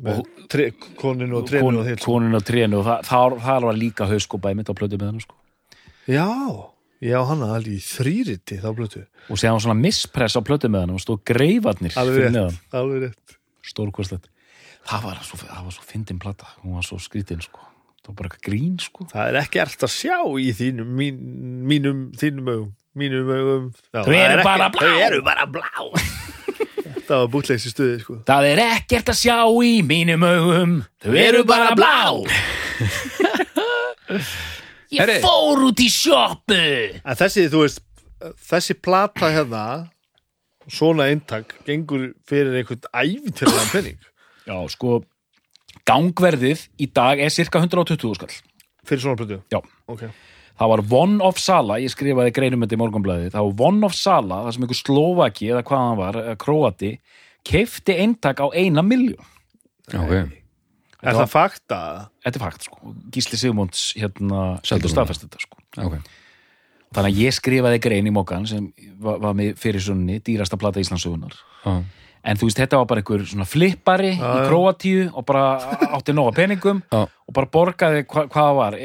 [0.00, 1.84] með tre, koninu og trenu.
[2.00, 5.36] Konin og trénu og það, var líka hauskopa einmitt á plötu með hann sko.
[6.08, 6.28] já,
[7.04, 10.72] já, hann er alveg í þrýriti þá blötu, og síðan var svona misspress á plötu
[10.72, 13.38] með hann og stóð greifarnir alveg fyrir rétt, neðan, alveg rétt.
[13.68, 14.30] Stórkostlegt.
[14.88, 15.40] Það var svo,
[15.74, 16.48] svo fyndin plata.
[16.62, 17.60] Hún var svo skrítin sko.
[18.00, 19.04] Það var bara eitthvað grín sko.
[19.10, 21.18] Það er ekki að sjá í þínum mín,
[21.68, 24.82] mínum, þínum augum mínum augum Þau eru er bara blá.
[24.84, 25.70] þau eru bara blá.
[27.08, 28.18] Það var bútlegs í stuði sko.
[28.28, 30.74] Það er ekkert að sjá í mínum augum.
[31.00, 31.94] Þau eru bara blá.
[34.88, 35.18] Ég Herri.
[35.20, 36.58] fór út í sjoppu.
[37.04, 37.82] En þessi, þú veist
[38.48, 39.64] þessi plata hérna
[40.68, 43.98] svona eintak gengur fyrir einhvern æfintirlega penning
[44.48, 44.98] Já, sko
[45.88, 48.34] Gangverðið í dag er cirka 120 skall.
[48.88, 49.38] Fyrir svona plötu?
[49.52, 50.10] Já, okay.
[50.58, 53.96] Það var one of sala Ég skrifaði greinum þetta í morgunblæði Það var one of
[53.96, 56.92] sala, það sem einhver Slovaki eða hvað hann var, eða Króati
[57.48, 59.24] keifti eintak á eina miljón
[59.94, 60.38] ok.
[60.98, 61.80] Er það fakta?
[62.26, 62.92] Þetta er fakt, sko.
[63.14, 65.60] Gísli Sigmunds, hérna, staðfest þetta, sko.
[65.84, 65.94] ok.
[66.88, 68.66] Þannig að ég skrifaði grein í mokkan sem
[68.98, 71.36] var, var með fyrir sunni, dýrasta plata Íslandsugunar.
[71.62, 71.76] Já.
[72.26, 74.48] En þú veist, þetta var bara einhver svona flippari í já.
[74.48, 75.44] Króatíu og bara
[75.94, 77.04] átti nóga peningum Já.
[77.06, 78.76] og bara borgaði hva, hvað það var,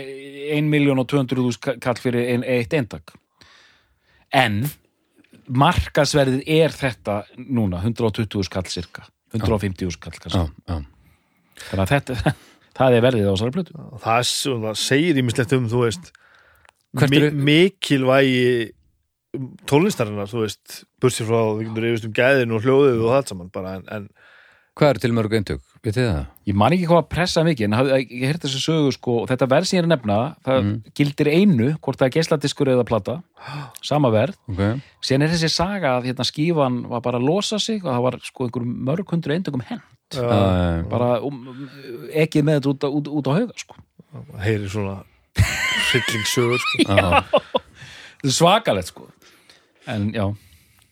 [0.59, 3.15] 1 miljón og 200 þús kall fyrir ein, eitt eintak.
[4.34, 4.63] En
[5.49, 10.39] markasverðið er þetta núna, 120 skall cirka, 150 skall kannski.
[10.39, 10.84] Já, já.
[11.63, 12.36] Þannig að þetta,
[12.79, 13.79] það er verðið á þessari plötu.
[14.05, 16.13] Það, er svona, segir ímislegt um, þú veist
[17.09, 17.19] mi
[17.49, 18.73] mikilvægi
[19.69, 23.49] tónlistarinnar, þú veist bursið frá, við getum reyfist um gæðin og hljóðið og það saman
[23.53, 24.11] bara, en, en
[24.73, 25.59] Hvað eru til mörg eintök?
[25.86, 26.21] Vitið það?
[26.49, 29.47] Ég man ekki hvað að pressa mikið en ég heyrti þessu sögu sko og þetta
[29.51, 30.15] verð sem ég er að nefna,
[30.47, 33.15] það gildir einu hvort það er geisladiskur eða plata
[33.89, 34.63] sama verð, Ok.
[35.05, 38.17] síðan er þessi saga að hérna skífan var bara að losa sig og það var
[38.25, 41.38] sko einhver mörg hundru eindökum henn uh, Uh, bara um,
[42.25, 43.77] ekki með þetta út, út, út á hauga sko.
[44.41, 44.99] heyri svona
[45.91, 47.53] hryllingsögur sko.
[48.25, 49.07] svakalegt sko
[49.88, 50.25] en já,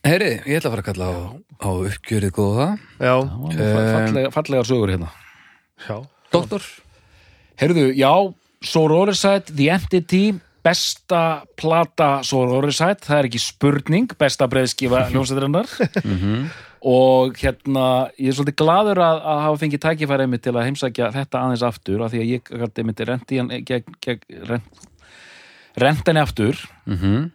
[0.02, 1.14] Heyri, ég ætla að fara að kalla á,
[1.62, 2.68] á uppgjörið góða.
[2.98, 5.10] já, fa- fallega, fallegar sögur hérna.
[5.86, 5.96] Já,
[6.32, 6.64] Doktor.
[7.60, 8.10] Heyrðu, já,
[8.62, 10.24] Sororisite, The Entity
[10.62, 15.70] besta plata Sororisite, það er ekki spurning besta breiðskifa hljómsættirinnar
[16.82, 17.86] og hérna
[18.18, 21.62] ég er svolítið gladur að, að hafa fengið tækifæri einmitt til að heimsækja þetta aðeins
[21.66, 22.50] aftur af því að ég
[23.66, 24.82] gæti gegn, rent,
[25.78, 26.58] rent henni aftur.
[26.90, 27.30] Mm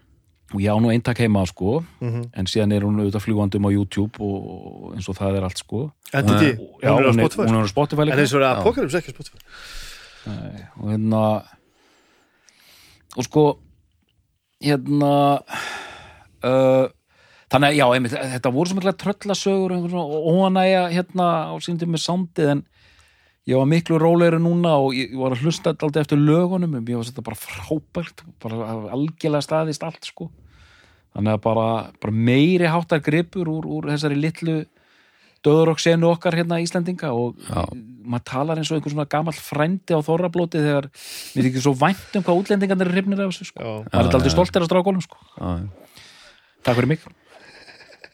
[0.53, 4.23] og ég á nú eintak heima sko en síðan er hún auðvitað fljúandum á YouTube
[4.23, 5.81] og eins og það er allt sko.
[6.15, 8.41] Entity já, hún er á hún er, Spotify hún er á Spotify en eins og
[8.41, 9.39] er Apocalypse ekki á Spotify.
[10.79, 11.23] Og hérna
[13.17, 13.45] og sko
[14.63, 15.11] hérna
[16.47, 16.85] uh,
[17.51, 21.93] þannig að já, einmitt, þetta voru svo mikla tröllasögur og svona óanæja hérna á síndum
[21.95, 22.63] með sándið en
[23.47, 26.99] ég var miklu rólegri núna og ég, var að hlusta alltaf eftir lögunum en ég
[26.99, 30.29] var þetta bara frábært bara algjörlega staðist allt sko
[31.15, 31.67] þannig að bara,
[32.03, 34.59] bara meiri háttar gripur úr, úr þessari litlu
[35.45, 37.63] döðuroksenu okkar hérna Íslendinga og Já.
[38.07, 41.73] maður talar eins og einhver svona gamall frændi á þorrablóti þegar mér er ekki svo
[41.77, 43.61] vænt um hvað útlendingarnir er hrifnir af þessu sko.
[43.61, 45.19] já, maður er aldrei stoltir af strákólum sko.
[45.37, 45.49] Já.
[46.65, 47.05] Takk fyrir mig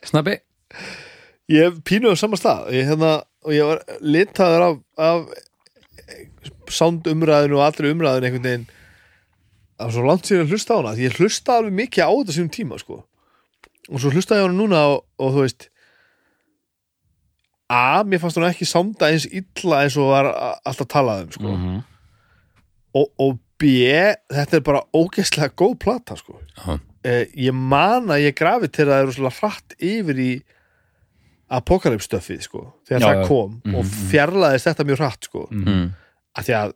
[0.03, 0.37] Snabbi.
[1.49, 7.59] ég hef pínuð á sama stað ég, hérna, og ég var litaður af, af sándumræðinu
[7.59, 8.65] og allri umræðinu einhvern veginn
[9.77, 12.35] það var svo langt síðan að hlusta á hana ég hlusta alveg mikið á þetta
[12.37, 13.03] sínum tíma sko.
[13.89, 15.69] og svo hlusta ég á hana núna og, og þú veist
[17.73, 20.27] A, mér fannst hún ekki sánda eins illa eins og var
[20.61, 21.53] alltaf talað um sko.
[21.53, 21.79] -hmm.
[22.99, 23.63] og, og B,
[24.29, 26.39] þetta er bara ógeðslega góð plata sko.
[26.57, 26.79] Já.
[27.03, 30.31] eh, ég man að ég grafi til að það eru svona hratt yfir í
[31.59, 34.07] apokalypstöfið sko, þegar Já, það kom Mhm, og mhm.
[34.11, 35.91] fjarlæðist þetta mjög hratt sko, Mm.
[36.37, 36.73] að því að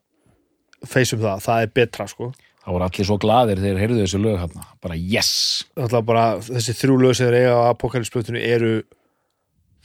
[0.85, 2.33] feysum það, það er betra sko.
[2.67, 5.63] Það voru allir svo glaðir þegar heyrðu þessu lög hann bara yes.
[5.77, 8.83] Alltaf bara þessi þrjú lög sem þeir eiga á apokalipsplötunni eru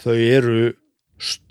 [0.03, 0.72] þau eru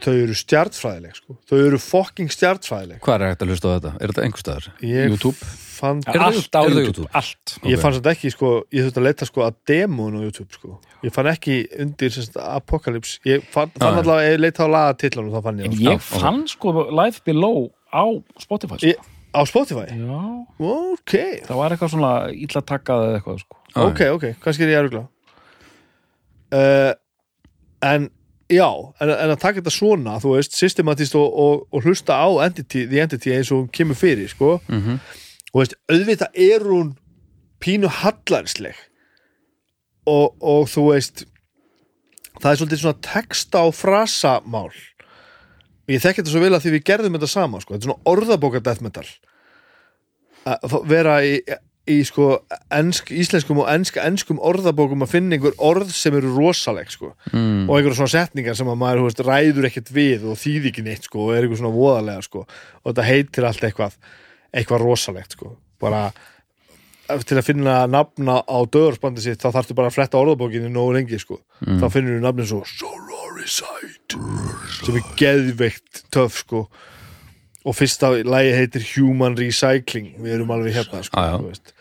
[0.03, 1.35] þau eru stjartfræðileg sko.
[1.47, 3.91] þau eru fucking stjartfræðileg Hvað er hægt að hlusta á þetta?
[4.01, 4.65] Er þetta einhver staðar?
[4.83, 5.37] ég YouTube.
[5.81, 7.07] fann Er Allt á YouTube, YouTube?
[7.15, 7.81] allt ég Ok.
[7.81, 11.13] fann þetta ekki sko, ég þurfti að leita sko að demón á YouTube sko, ég
[11.15, 14.03] fann ekki undir semst, Apocalypse, ég fann, fann Já, já.
[14.03, 18.03] allavega ég leita á lagatitlanum, þá fann ég það ég fann sko Live Below á
[18.43, 18.87] Spotify sko.
[18.91, 21.13] Ég- á Spotify, Já, ok
[21.47, 23.55] það var eitthvað svona illa takkað eða eitthvað sko.
[23.87, 25.07] Ok, ok, kannski er ég erugla
[26.51, 26.93] uh,
[27.81, 28.09] en
[28.51, 28.67] já,
[29.01, 32.85] en, en að taka þetta svona þú veist, systematist og, og, og hlusta á entity,
[32.91, 34.99] the entity eins og hún kemur fyrir sko, Mhm.
[35.53, 36.93] og veist, auðvitað er hún
[37.61, 38.75] pínu hallarsleg
[40.09, 41.25] og, og þú veist
[42.41, 44.71] það er svolítið svona texta og frasamál
[45.91, 47.73] ég þekki þetta svo vel að því við gerðum þetta sama sko.
[47.75, 49.05] þetta er svona orðabóka death metal
[50.47, 51.35] að vera í,
[51.89, 52.27] í sko
[52.73, 57.13] ensk, íslenskum og ensk, enskum orðabókum að finna einhver orð sem eru rosaleg sko.
[57.33, 57.69] Mm.
[57.69, 61.07] og einhver svona setningar sem að maður veist, ræður ekkert við og þýði ekki neitt
[61.09, 62.45] sko, og er einhver svona voðalega sko.
[62.45, 63.97] og þetta heitir allt eitthvað
[64.51, 65.55] eitthvað rosalegt sko.
[65.81, 66.11] bara
[67.27, 71.19] til að finna nafna á döðarspandi sitt þá þarftu bara að fletta orðabókinu nógu lengi
[71.19, 71.41] sko.
[71.65, 74.21] þá finnur þú nafnin svo Solarisite
[74.77, 76.67] sem er geðveikt töff sko
[77.65, 80.15] og fyrsta lagi heitir Human Recycling.
[80.21, 81.73] Við erum alveg hérna sko, veist.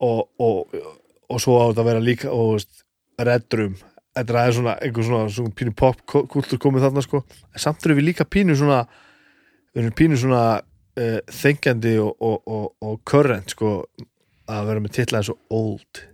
[0.00, 0.78] og, og,
[1.28, 2.80] og svo á þetta að vera líka og þú veist,
[3.14, 3.76] Redrum
[4.14, 7.24] þetta er svona einhver svona, svona pínu popkultur komið þarna sko.
[7.54, 8.84] En samt erum við líka pínu svona
[9.74, 13.76] við erum pínu svona uh, þengjandi og, og, og, og current sko
[14.50, 16.04] að vera með titla eins og old.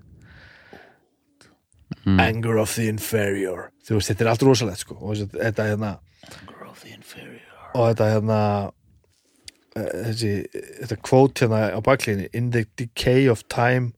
[2.06, 2.20] Mm.
[2.20, 3.66] anger of the inferior.
[3.84, 4.94] Þú veist, þetta er allt rosalegt sko.
[5.04, 5.90] Og þetta hérna
[7.74, 8.38] og þetta hérna
[9.76, 10.32] þessi,
[10.82, 13.92] þetta kvót hérna á baklíðinni in the decay of time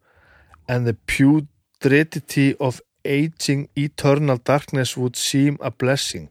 [0.68, 6.28] and the putridity of aging eternal darkness would seem a blessing.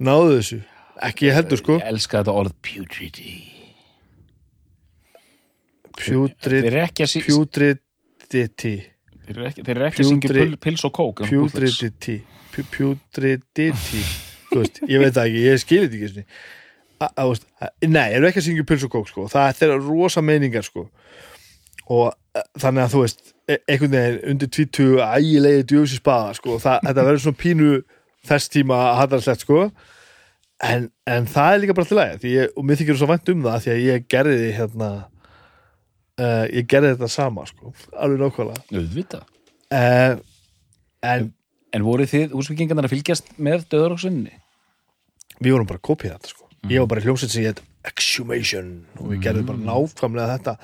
[0.00, 0.60] Náðu þessu?
[1.06, 1.76] Ekki ég heldur sko.
[1.80, 3.34] Ég elska þetta orð putridity.
[5.96, 6.68] Putrid,
[7.24, 8.74] putridity.
[9.26, 12.20] Þeir eru ekki, ekki að syngja pils og kók um putridity.
[12.54, 13.70] Pu- putridity.
[14.86, 16.24] Ég veit það ekki, ég skilir þetta ekki
[17.00, 17.32] þú
[17.92, 19.26] nei, eru ekki að syngja pils og kók sko.
[19.32, 20.86] það er rosa meiningar sko.
[21.86, 26.56] og eh, þannig að þú veist e- einhvern veginn undir tvítu ægilegi djósi spaða sko.
[26.62, 27.72] þetta verður svona pínu
[28.26, 29.66] þess tíma hattarslegt sko.
[30.64, 33.44] en, en það er líka bara til því ég, og mér þykir svo vænt um
[33.44, 34.90] það því að ég gerði hérna
[36.16, 37.74] uh, ég gerði þetta sama sko.
[37.92, 39.24] alveg nákvæmlega
[39.76, 40.16] uh,
[41.04, 41.32] en
[41.76, 44.30] En voru þið úsvíkingarnar að fylgjast með döðaróksunni?
[45.42, 46.45] við vorum bara að kopja þetta sko.
[46.66, 50.54] Ég var bara í hljómsveit sem ég heit Exhumation og við gerðum bara nákvæmlega þetta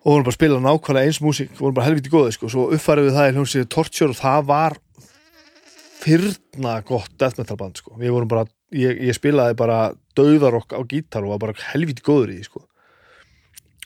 [0.00, 2.50] og vorum bara að spila nákvæmlega eins músík vorum bara helviti góði sko.
[2.50, 4.76] svo uppfærið við það í hljómsveit Torture og það var
[6.00, 7.94] fyrna gott death metal band sko.
[8.00, 9.78] við vorum bara, ég, ég spilaði bara
[10.18, 12.64] döðarokk á gítar og var bara helviti góður í sko.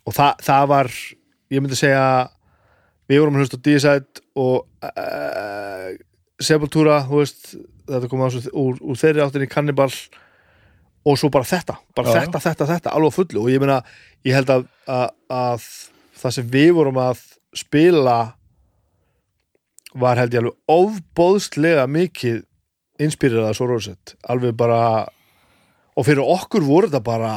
[0.08, 0.92] og það, það var
[1.52, 2.08] ég myndi segja
[3.12, 5.88] við vorum að hlusta á Deicide og uh,
[6.40, 7.48] Sepultura þú veist,
[7.90, 9.92] þetta kom að úr, úr þeirri áttinni Cannibal
[11.04, 13.80] og svo bara þetta, bara Já, þetta, þetta, þetta alveg fullu og ég meina,
[14.24, 15.66] ég held að, að, að
[16.22, 17.24] það sem við vorum að
[17.54, 18.18] spila
[20.00, 22.40] var held ég alveg ofbóðslega mikið
[23.04, 24.80] inspírað svo rósett, alveg bara
[25.94, 27.34] og fyrir okkur voru þetta bara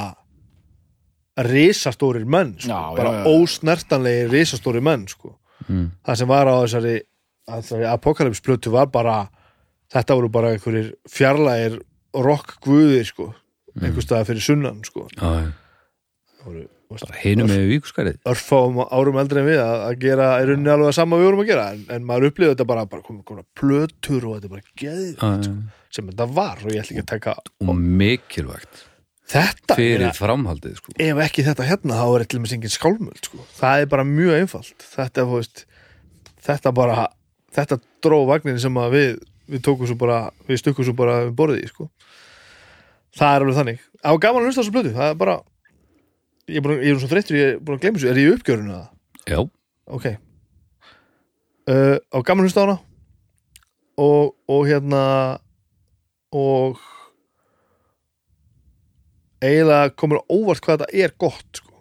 [1.47, 2.71] risastórir menn sko.
[2.71, 3.33] Já, já, bara já, já.
[3.35, 5.35] ósnertanlegir risastórir menn sko.
[5.67, 5.89] Mm.
[6.05, 6.95] það sem var á þessari,
[7.49, 9.17] þessari apokalypsplötu var bara
[9.91, 11.79] þetta voru bara einhverjir fjarlægir
[12.15, 13.33] rock guðir sko
[13.81, 15.07] einhver staðar fyrir sunnan sko
[17.21, 20.97] hinum með víkuskarið örfáum árum eldri en við að, að gera í rauninni alveg að
[20.97, 24.27] sama við vorum að gera en, en maður upplýði þetta bara, bara komið kom plötur
[24.29, 25.55] og þetta er bara geðið Já,
[25.97, 28.83] sem þetta var og ég ætla ekki að taka og mikilvægt
[29.27, 30.95] þetta fyrir meina, framhaldið sko.
[31.03, 33.43] ef ekki þetta hérna þá er til með engin skálmöld sko.
[33.59, 35.65] það er bara mjög einfalt þetta, veist,
[36.47, 37.09] þetta bara
[37.57, 39.17] þetta dró vagnin sem við
[39.47, 41.87] við tókum svo bara, við stukkum svo bara við borðið í sko.
[43.17, 45.37] Það er alveg þannig á gaman að hlusta þessu blötu, það er bara
[46.47, 48.29] ég er, búin, ég er svo þreyttur, ég er búin að glemja þessu er ég
[48.29, 48.87] í uppgjörinu það?
[49.27, 49.39] já,
[49.97, 50.07] ok
[51.71, 52.77] uh, á gaman að hlusta hana
[53.97, 55.03] og, og hérna
[56.37, 56.81] og
[59.43, 61.73] eiginlega komur óvart hvað þetta er gott sko.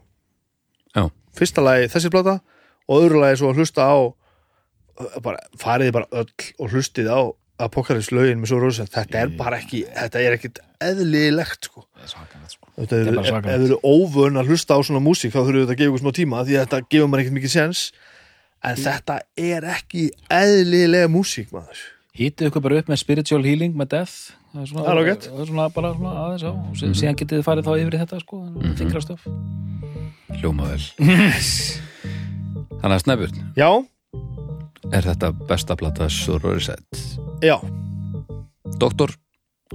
[0.93, 1.09] Já.
[1.37, 2.39] fyrsta lagi þessi plata
[2.87, 3.97] og öðru lagi svo að hlusta á
[5.24, 6.30] bara, fariði bara öll
[6.61, 7.20] og hlustið á
[7.62, 11.86] Apocalypse lögin með svo rosa þetta er bara ekki, þetta er ekkit eðlilegt sko.
[12.02, 12.68] Er sko.
[12.76, 15.78] Þetta er ef þið eru óvön að hlusta á svona músík þá þurfum við að
[15.80, 17.84] gefa ykkur smá tíma því að þetta gefur maður ekkert mikið sens
[18.66, 20.04] en þetta er ekki
[20.36, 21.80] eðlilega músík maður.
[22.16, 24.14] Hítið ykkur bara upp með spiritual healing með death.
[24.52, 25.07] Það er svona,
[25.40, 28.00] er svona bara svona aðeins á og sí- síðan getið þið farið þá yfir í
[28.04, 28.38] þetta sko,
[28.78, 29.26] þingra stöf
[30.40, 30.80] Hljóma vel.
[32.80, 33.68] Þannig að Snæbjörn, Já,
[34.92, 37.04] er þetta besta plata Sororisett?
[37.44, 37.56] já,
[38.80, 39.12] Doktor,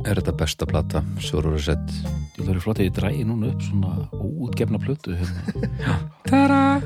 [0.06, 1.94] er þetta besta plata Sororisett?
[2.36, 5.98] Þú verður flott að ég drægi núna upp svona óutgefna plötu hérna.
[6.30, 6.82] Tara!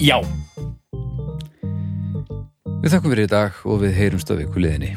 [0.00, 0.18] Já
[2.80, 4.94] Við þakkum fyrir í dag og við heyrumst af ykkur liðinni